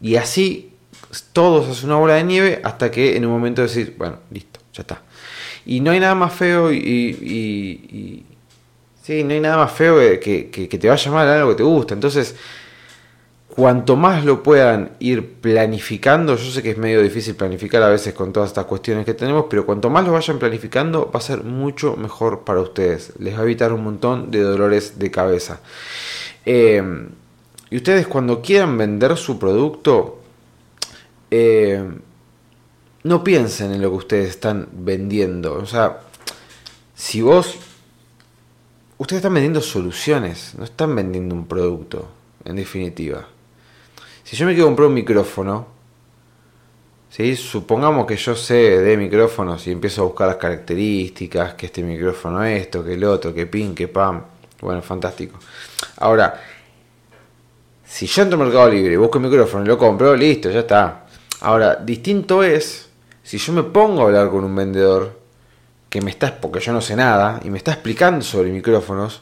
[0.00, 0.74] y así
[1.32, 4.82] todos hacen una bola de nieve hasta que en un momento decís, bueno, listo, ya
[4.82, 5.02] está
[5.68, 8.24] y no hay nada más feo y,
[9.02, 11.92] sí, no hay nada más feo que, que, te vaya mal algo que te gusta.
[11.92, 12.34] Entonces,
[13.48, 18.14] cuanto más lo puedan ir planificando, yo sé que es medio difícil planificar a veces
[18.14, 21.44] con todas estas cuestiones que tenemos, pero cuanto más lo vayan planificando, va a ser
[21.44, 23.12] mucho mejor para ustedes.
[23.18, 25.60] Les va a evitar un montón de dolores de cabeza.
[26.46, 26.82] Eh,
[27.68, 30.22] y ustedes cuando quieran vender su producto,
[31.30, 31.84] eh,
[33.04, 35.54] no piensen en lo que ustedes están vendiendo.
[35.54, 36.00] O sea,
[36.94, 37.58] si vos...
[38.98, 42.08] Ustedes están vendiendo soluciones, no están vendiendo un producto,
[42.44, 43.28] en definitiva.
[44.24, 45.68] Si yo me quiero comprar un micrófono,
[47.08, 47.36] ¿sí?
[47.36, 52.42] supongamos que yo sé de micrófonos y empiezo a buscar las características, que este micrófono
[52.42, 54.20] esto, que el otro, que pin, que pam.
[54.60, 55.38] Bueno, fantástico.
[55.98, 56.42] Ahora,
[57.86, 61.06] si yo entro al Mercado Libre, busco un micrófono y lo compro, listo, ya está.
[61.40, 62.87] Ahora, distinto es
[63.28, 65.18] si yo me pongo a hablar con un vendedor
[65.90, 69.20] que me está, porque yo no sé nada, y me está explicando sobre micrófonos,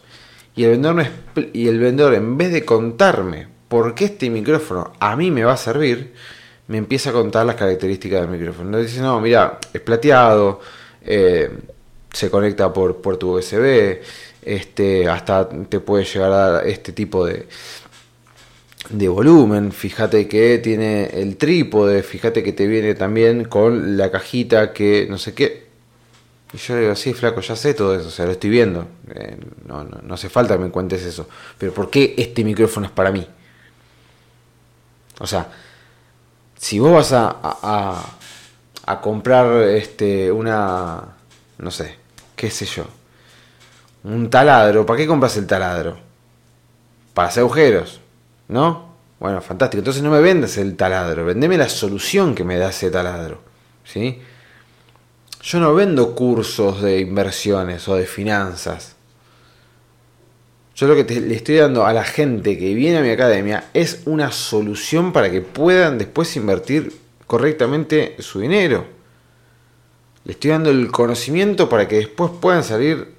[0.55, 1.07] y el vendedor,
[1.53, 5.55] y el vendedor en vez de contarme por qué este micrófono a mí me va
[5.55, 6.15] a servir,
[6.69, 8.69] me empieza a contar las características del micrófono.
[8.69, 10.61] Entonces dice, no, mira, es plateado,
[11.03, 11.51] eh,
[12.13, 14.03] se conecta por puerto USB,
[14.41, 17.49] este, hasta te puede llegar a dar este tipo de,
[18.91, 24.73] de volumen, fíjate que tiene el trípode, fíjate que te viene también con la cajita
[24.73, 25.67] que no sé qué.
[26.53, 28.87] Y yo digo, sí, flaco, ya sé todo eso, o sea, lo estoy viendo.
[29.15, 31.29] Eh, no, no, hace falta que me cuentes eso.
[31.59, 33.27] Pero ¿por qué este micrófono es para mí?
[35.19, 35.49] O sea,
[36.57, 38.17] si vos vas a, a,
[38.87, 41.17] a comprar este, una,
[41.59, 41.97] no sé,
[42.37, 42.85] qué sé yo,
[44.05, 45.99] un taladro, ¿para qué compras el taladro?
[47.13, 48.01] Para hacer agujeros
[48.49, 48.97] ¿No?
[49.19, 49.81] Bueno, fantástico.
[49.81, 53.41] Entonces no me vendas el taladro, vendeme la solución que me da ese taladro.
[53.85, 54.21] ¿Sí?
[55.43, 58.97] Yo no vendo cursos de inversiones o de finanzas.
[60.75, 64.03] Yo lo que le estoy dando a la gente que viene a mi academia es
[64.05, 66.93] una solución para que puedan después invertir
[67.27, 68.87] correctamente su dinero.
[70.25, 73.15] Le estoy dando el conocimiento para que después puedan salir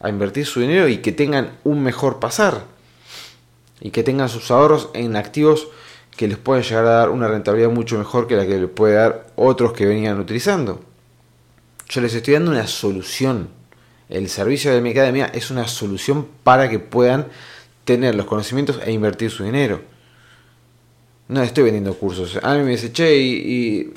[0.00, 2.73] a invertir su dinero y que tengan un mejor pasar
[3.84, 5.68] y que tengan sus ahorros en activos
[6.16, 8.94] que les pueden llegar a dar una rentabilidad mucho mejor que la que les puede
[8.94, 10.80] dar otros que venían utilizando.
[11.90, 13.50] Yo les estoy dando una solución.
[14.08, 17.26] El servicio de mi academia es una solución para que puedan
[17.84, 19.82] tener los conocimientos e invertir su dinero.
[21.28, 22.38] No estoy vendiendo cursos.
[22.42, 23.92] A mí me dice, che, y,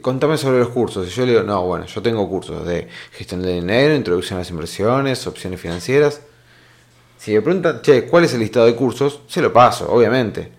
[0.00, 1.08] contame sobre los cursos.
[1.08, 4.42] Y yo le digo, no, bueno, yo tengo cursos de gestión de dinero, introducción a
[4.42, 6.20] las inversiones, opciones financieras.
[7.22, 9.20] Si me preguntan, che, ¿cuál es el listado de cursos?
[9.28, 10.50] Se lo paso, obviamente.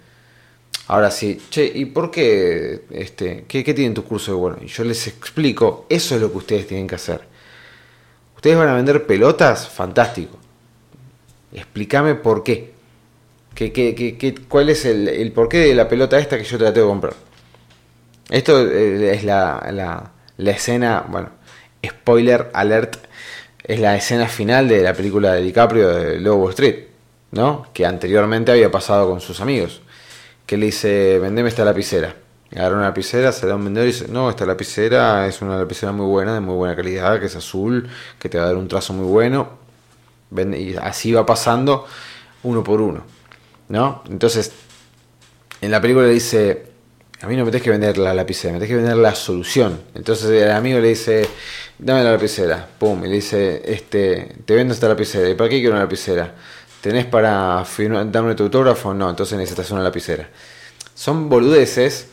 [0.87, 2.85] Ahora sí, che, ¿y por qué?
[2.89, 4.33] Este, ¿qué, ¿Qué tienen tus cursos?
[4.37, 7.19] Bueno, y yo les explico, eso es lo que ustedes tienen que hacer.
[8.37, 9.67] ¿Ustedes van a vender pelotas?
[9.67, 10.37] Fantástico.
[11.51, 12.71] Explícame por qué.
[13.53, 16.71] ¿Qué, qué, qué, cuál es el, el porqué de la pelota esta que yo tengo
[16.71, 17.13] que comprar?
[18.29, 21.29] Esto eh, es la, la, la escena, bueno,
[21.85, 22.95] spoiler alert
[23.63, 26.87] es la escena final de la película de DiCaprio de Lobo Street,
[27.31, 27.67] ¿no?
[27.73, 29.81] Que anteriormente había pasado con sus amigos.
[30.45, 32.15] Que le dice, vendeme esta lapicera.
[32.51, 35.91] Agarra una lapicera, se da un vendedor y dice, no, esta lapicera es una lapicera
[35.91, 37.89] muy buena, de muy buena calidad, que es azul,
[38.19, 39.63] que te va a dar un trazo muy bueno.
[40.35, 41.87] Y así va pasando
[42.43, 43.03] uno por uno,
[43.69, 44.03] ¿no?
[44.09, 44.51] Entonces,
[45.61, 46.72] en la película le dice,
[47.23, 49.79] a mí no me tenés que vender la lapicera, me tenés que vender la solución.
[49.95, 51.27] Entonces el amigo le dice,
[51.79, 55.59] dame la lapicera, pum, y le dice, este, te vendo esta lapicera, ¿y para qué
[55.59, 56.33] quiero una lapicera?
[56.83, 58.93] ¿tenés para firmar, darme tu autógrafo?
[58.93, 60.27] No, entonces necesitas una lapicera.
[60.93, 62.07] Son boludeces,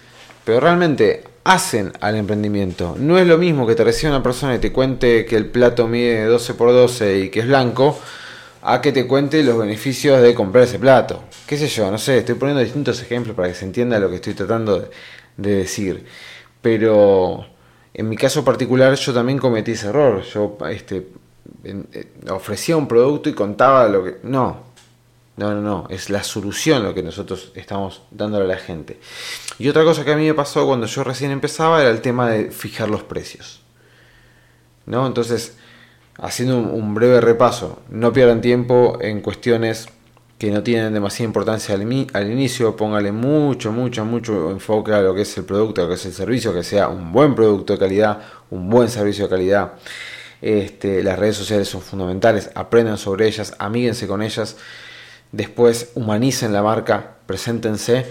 [0.44, 2.94] pero realmente hacen al emprendimiento.
[2.96, 5.88] No es lo mismo que te reciba una persona y te cuente que el plato
[5.88, 7.98] mide 12 por 12 y que es blanco,
[8.62, 11.24] a que te cuente los beneficios de comprar ese plato.
[11.46, 11.90] ¿Qué sé yo?
[11.90, 14.90] No sé, estoy poniendo distintos ejemplos para que se entienda lo que estoy tratando
[15.36, 16.04] de, decir.
[16.60, 17.46] Pero
[17.94, 20.22] en mi caso particular yo también cometí ese error.
[20.22, 21.08] Yo este,
[21.64, 24.16] eh, ofrecía un producto y contaba lo que...
[24.22, 24.70] No,
[25.36, 29.00] no, no, no, es la solución lo que nosotros estamos dándole a la gente.
[29.58, 32.28] Y otra cosa que a mí me pasó cuando yo recién empezaba era el tema
[32.28, 33.62] de fijar los precios.
[34.84, 35.06] ¿No?
[35.06, 35.56] Entonces,
[36.20, 39.88] haciendo un, breve repaso, no pierdan tiempo en cuestiones
[40.38, 45.22] que no tienen demasiada importancia al, inicio, póngale mucho, mucho, mucho enfoque a lo que
[45.22, 47.78] es el producto, a lo que es el servicio, que sea un buen producto de
[47.78, 49.72] calidad, un buen servicio de calidad.
[50.40, 54.56] Este, las redes sociales son fundamentales, aprendan sobre ellas, amíguense con ellas,
[55.32, 58.06] después humanicen la marca, preséntense,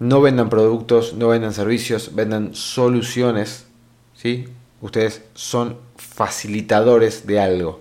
[0.00, 3.66] no vendan productos, no vendan servicios, vendan soluciones,
[4.14, 4.48] ¿sí?
[4.80, 5.76] Ustedes son
[6.20, 7.80] facilitadores de algo.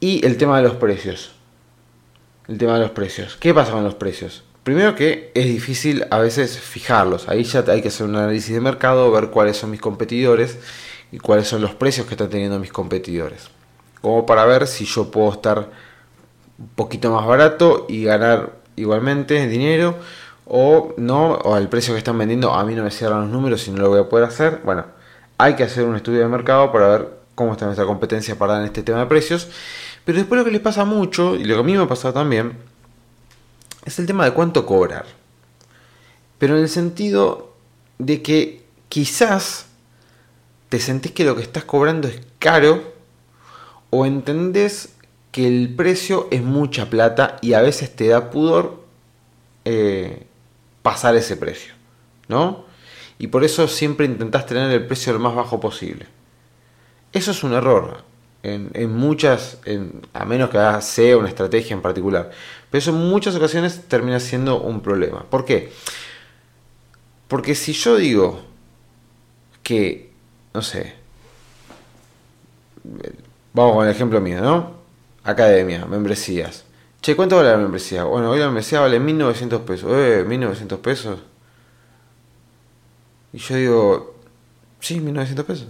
[0.00, 1.32] Y el tema de los precios.
[2.46, 3.38] El tema de los precios.
[3.40, 4.44] ¿Qué pasa con los precios?
[4.64, 7.26] Primero que es difícil a veces fijarlos.
[7.26, 10.58] Ahí ya hay que hacer un análisis de mercado, ver cuáles son mis competidores
[11.10, 13.48] y cuáles son los precios que están teniendo mis competidores.
[14.02, 15.70] Como para ver si yo puedo estar
[16.58, 19.96] un poquito más barato y ganar igualmente dinero
[20.44, 23.66] o no, o al precio que están vendiendo a mí no me cierran los números
[23.68, 24.60] y no lo voy a poder hacer.
[24.64, 24.84] Bueno,
[25.38, 28.66] hay que hacer un estudio de mercado para ver cómo está nuestra competencia para en
[28.66, 29.48] este tema de precios.
[30.04, 32.14] Pero después lo que les pasa mucho, y lo que a mí me ha pasado
[32.14, 32.56] también,
[33.84, 35.06] es el tema de cuánto cobrar.
[36.38, 37.54] Pero en el sentido
[37.98, 39.66] de que quizás
[40.68, 42.92] te sentís que lo que estás cobrando es caro
[43.90, 44.90] o entendés
[45.30, 48.84] que el precio es mucha plata y a veces te da pudor
[49.64, 50.26] eh,
[50.82, 51.74] pasar ese precio,
[52.28, 52.63] ¿no?
[53.18, 56.06] Y por eso siempre intentás tener el precio lo más bajo posible.
[57.12, 58.04] Eso es un error
[58.44, 59.58] en, muchas,
[60.12, 62.30] a menos que sea una estrategia en particular.
[62.70, 65.24] Pero eso en muchas ocasiones termina siendo un problema.
[65.24, 65.72] ¿Por qué?
[67.28, 68.42] Porque si yo digo
[69.62, 70.12] que,
[70.52, 70.94] no sé,
[73.52, 74.74] vamos con el ejemplo mío, ¿no?
[75.24, 76.64] Academia, membresías.
[77.00, 78.04] Che, ¿cuánto vale la membresía?
[78.04, 79.90] Bueno, hoy la membresía vale 1900 pesos.
[79.94, 81.20] Eh, 1900 pesos.
[83.34, 84.14] Y yo digo,
[84.78, 85.66] sí, 1900 pesos.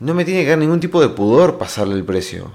[0.00, 2.50] No me tiene que dar ningún tipo de pudor pasarle el precio.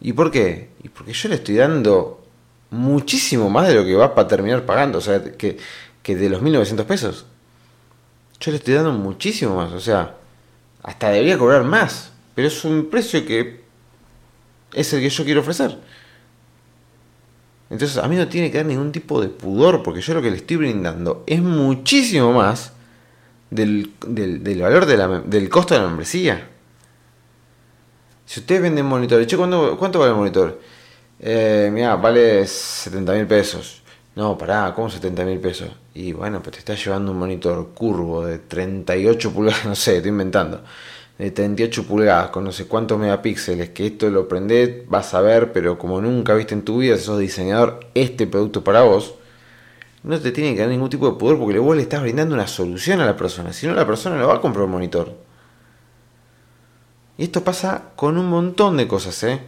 [0.00, 0.70] ¿Y por qué?
[0.84, 2.24] Y porque yo le estoy dando
[2.70, 4.98] muchísimo más de lo que va para terminar pagando.
[4.98, 5.58] O sea, que,
[6.04, 7.26] que de los 1900 pesos.
[8.38, 9.72] Yo le estoy dando muchísimo más.
[9.72, 10.14] O sea,
[10.84, 12.12] hasta debería cobrar más.
[12.36, 13.64] Pero es un precio que
[14.72, 15.76] es el que yo quiero ofrecer.
[17.68, 20.30] Entonces a mí no tiene que dar ningún tipo de pudor porque yo lo que
[20.30, 22.72] le estoy brindando es muchísimo más
[23.50, 23.92] del,
[24.60, 26.48] valor del costo de la membresía.
[28.24, 30.60] Si ustedes venden monitores, ¿cuánto, ¿cuánto vale el monitor?
[31.20, 33.82] Eh, mira, vale 70 mil pesos.
[34.14, 35.70] No, pará, ¿cómo 70 mil pesos?
[35.94, 40.10] Y bueno, pues te estás llevando un monitor curvo de 38 pulgadas, no sé, estoy
[40.10, 40.62] inventando
[41.18, 45.52] de 38 pulgadas con no sé cuántos megapíxeles, que esto lo prendés, vas a ver,
[45.52, 49.14] pero como nunca viste en tu vida, si sos diseñador, este producto para vos,
[50.02, 52.46] no te tiene que dar ningún tipo de poder porque vos le estás brindando una
[52.46, 55.14] solución a la persona, si no la persona no va a comprar un monitor.
[57.18, 59.40] Y esto pasa con un montón de cosas, ¿eh?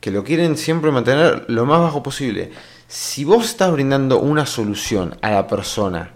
[0.00, 2.50] Que lo quieren siempre mantener lo más bajo posible.
[2.88, 6.12] Si vos estás brindando una solución a la persona,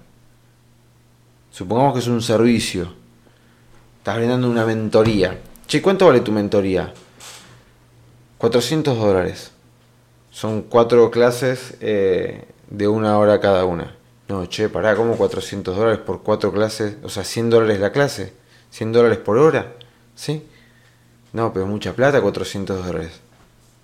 [1.50, 2.94] supongamos que es un servicio,
[4.02, 5.38] Estás brindando una mentoría.
[5.68, 6.92] Che, ¿cuánto vale tu mentoría?
[8.38, 9.52] 400 dólares.
[10.28, 13.94] Son cuatro clases eh, de una hora cada una.
[14.26, 16.96] No, che, pará, ¿cómo 400 dólares por cuatro clases?
[17.04, 18.32] O sea, 100 dólares la clase.
[18.70, 19.74] 100 dólares por hora.
[20.16, 20.48] ¿Sí?
[21.32, 23.20] No, pero mucha plata, 400 dólares.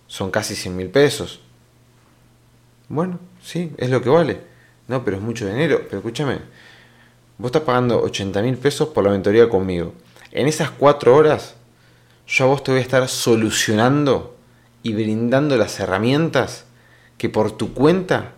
[0.09, 1.39] Son casi 100 mil pesos.
[2.89, 4.41] Bueno, sí, es lo que vale.
[4.89, 5.83] No, pero es mucho dinero.
[5.85, 6.41] Pero escúchame,
[7.39, 9.95] vos estás pagando 80 mil pesos por la mentoría conmigo.
[10.39, 11.57] En esas cuatro horas,
[12.29, 14.37] yo a vos te voy a estar solucionando
[14.85, 16.65] y brindando las herramientas
[17.17, 18.35] que por tu cuenta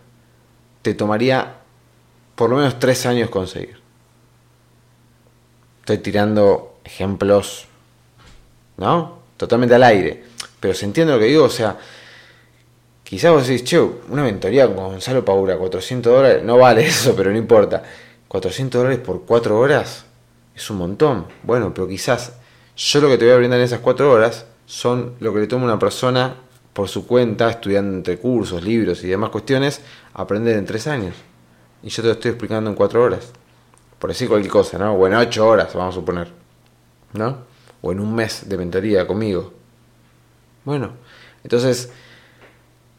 [0.80, 1.57] te tomaría
[2.36, 3.82] por lo menos tres años conseguir.
[5.80, 7.66] Estoy tirando ejemplos,
[8.78, 9.18] ¿no?
[9.36, 10.24] Totalmente al aire.
[10.59, 11.76] Pero se entiende lo que digo, o sea,
[13.05, 17.30] quizás vos decís, che, una mentoría con Gonzalo Paura, 400 dólares, no vale eso, pero
[17.30, 17.82] no importa.
[18.26, 20.07] 400 dólares por cuatro horas,
[20.61, 21.26] es un montón.
[21.42, 22.34] Bueno, pero quizás
[22.76, 25.46] yo lo que te voy a brindar en esas cuatro horas son lo que le
[25.46, 26.36] toma una persona
[26.72, 29.80] por su cuenta, estudiando entre cursos, libros y demás cuestiones,
[30.14, 31.14] aprender en tres años.
[31.82, 33.32] Y yo te lo estoy explicando en cuatro horas.
[33.98, 34.94] Por decir cualquier cosa, ¿no?
[34.94, 36.28] O en ocho horas, vamos a suponer.
[37.12, 37.38] ¿No?
[37.82, 39.52] O en un mes de mentoría conmigo.
[40.64, 40.92] Bueno,
[41.42, 41.90] entonces,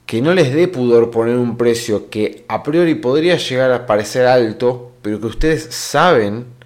[0.06, 4.26] que no les dé pudor poner un precio que a priori podría llegar a parecer
[4.26, 6.61] alto, pero que ustedes saben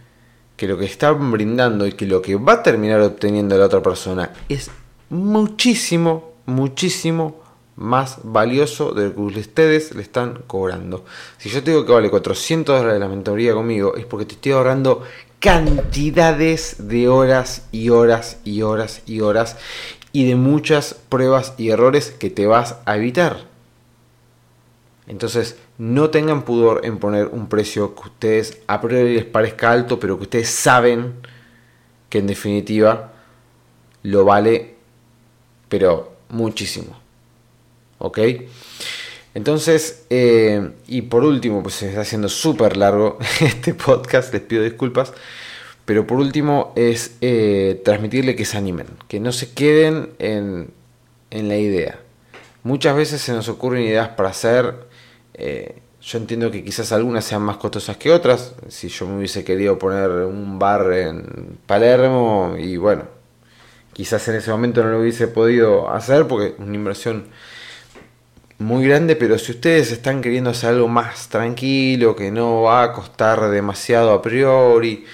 [0.56, 3.82] que lo que están brindando y que lo que va a terminar obteniendo la otra
[3.82, 4.72] persona es
[5.10, 7.44] muchísimo, muchísimo
[7.76, 11.04] más valioso de lo que ustedes le están cobrando.
[11.38, 14.54] Si yo te digo que vale 400 dólares la mentoría conmigo, es porque te estoy
[14.54, 15.04] ahorrando
[15.40, 19.58] cantidades de horas y horas y horas y horas
[20.14, 23.55] y de muchas pruebas y errores que te vas a evitar.
[25.08, 30.00] Entonces, no tengan pudor en poner un precio que ustedes a priori les parezca alto,
[30.00, 31.14] pero que ustedes saben
[32.10, 33.14] que en definitiva
[34.04, 34.76] lo vale,
[35.70, 37.00] pero muchísimo.
[38.00, 38.20] ¿Ok?
[39.36, 44.64] Entonces, eh, y por último, pues se está haciendo súper largo este podcast, les pido
[44.64, 45.14] disculpas,
[45.84, 50.72] pero por último es eh, transmitirle que se animen, que no se queden en,
[51.32, 52.00] en, la idea.
[52.64, 54.88] Muchas veces se nos ocurren ideas para hacer,
[55.38, 59.44] eh, yo entiendo que quizás algunas sean más costosas que otras, si yo me hubiese
[59.44, 63.04] querido poner un bar en Palermo y bueno,
[63.94, 67.26] quizás en ese momento no lo hubiese podido hacer porque es una inversión
[68.60, 72.94] muy grande, pero si ustedes están queriendo hacer algo más tranquilo, que no va a
[72.94, 75.06] costar demasiado a priori,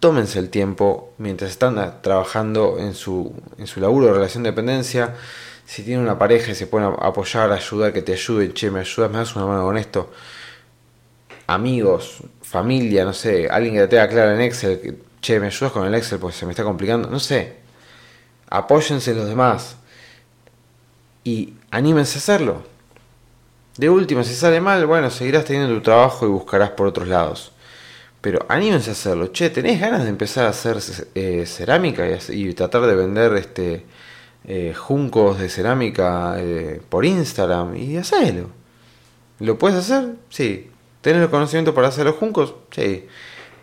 [0.00, 5.14] tómense el tiempo mientras están trabajando en su, en su laburo de relación de dependencia.
[5.72, 9.10] Si tienen una pareja y se pueden apoyar, ayudar, que te ayuden, che, me ayudas,
[9.10, 10.10] me das una mano con esto.
[11.46, 15.86] Amigos, familia, no sé, alguien que te tenga claro en Excel, che, me ayudas con
[15.86, 17.56] el Excel porque se me está complicando, no sé.
[18.50, 19.76] Apóyense los demás
[21.24, 22.64] y anímense a hacerlo.
[23.78, 27.52] De última, si sale mal, bueno, seguirás teniendo tu trabajo y buscarás por otros lados.
[28.20, 29.28] Pero anímense a hacerlo.
[29.28, 30.76] Che, ¿tenés ganas de empezar a hacer
[31.14, 33.86] eh, cerámica y, tratar de vender este
[34.44, 37.76] eh, juncos de cerámica eh, por Instagram?
[37.76, 38.48] Y hacelo.
[39.38, 40.14] ¿Lo puedes hacer?
[40.28, 40.70] Sí.
[41.00, 42.54] ¿Tenés los conocimientos para hacer los juncos?
[42.70, 43.06] Sí.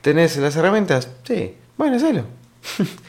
[0.01, 1.09] ¿Tenés las herramientas?
[1.23, 1.55] Sí.
[1.77, 2.25] Bueno, hacelo.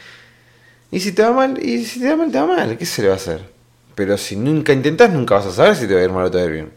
[0.90, 2.78] y si te va mal, y si te va mal, te va mal.
[2.78, 3.48] ¿Qué se le va a hacer?
[3.94, 6.30] Pero si nunca intentas, nunca vas a saber si te va a ir mal o
[6.30, 6.72] te va a ir bien.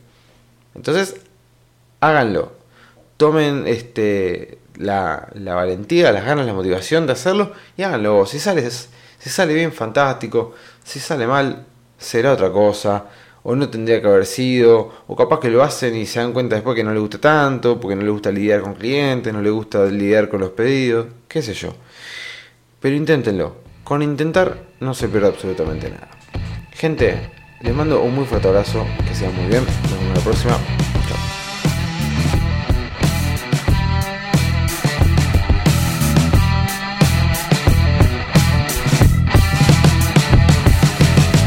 [0.75, 1.15] Entonces,
[1.99, 2.53] háganlo.
[3.17, 8.25] Tomen este, la, valentía, las ganas, la motivación de hacerlo y háganlo.
[8.25, 10.53] Si sale, si sale bien, fantástico.
[10.83, 11.65] Si sale mal,
[11.97, 13.05] será otra cosa.
[13.43, 14.91] O no tendría que haber sido.
[15.07, 17.79] O capaz que lo hacen y se dan cuenta después que no le gusta tanto.
[17.79, 21.07] Porque no le gusta lidiar con clientes, no le gusta lidiar con los pedidos.
[21.27, 21.73] Qué sé yo.
[22.79, 23.55] Pero inténtenlo.
[23.83, 26.09] Con intentar no se pierde absolutamente nada.
[26.71, 27.31] Gente,
[27.61, 30.82] les mando un muy fuerte abrazo, que sea muy bien, nos vemos la próxima.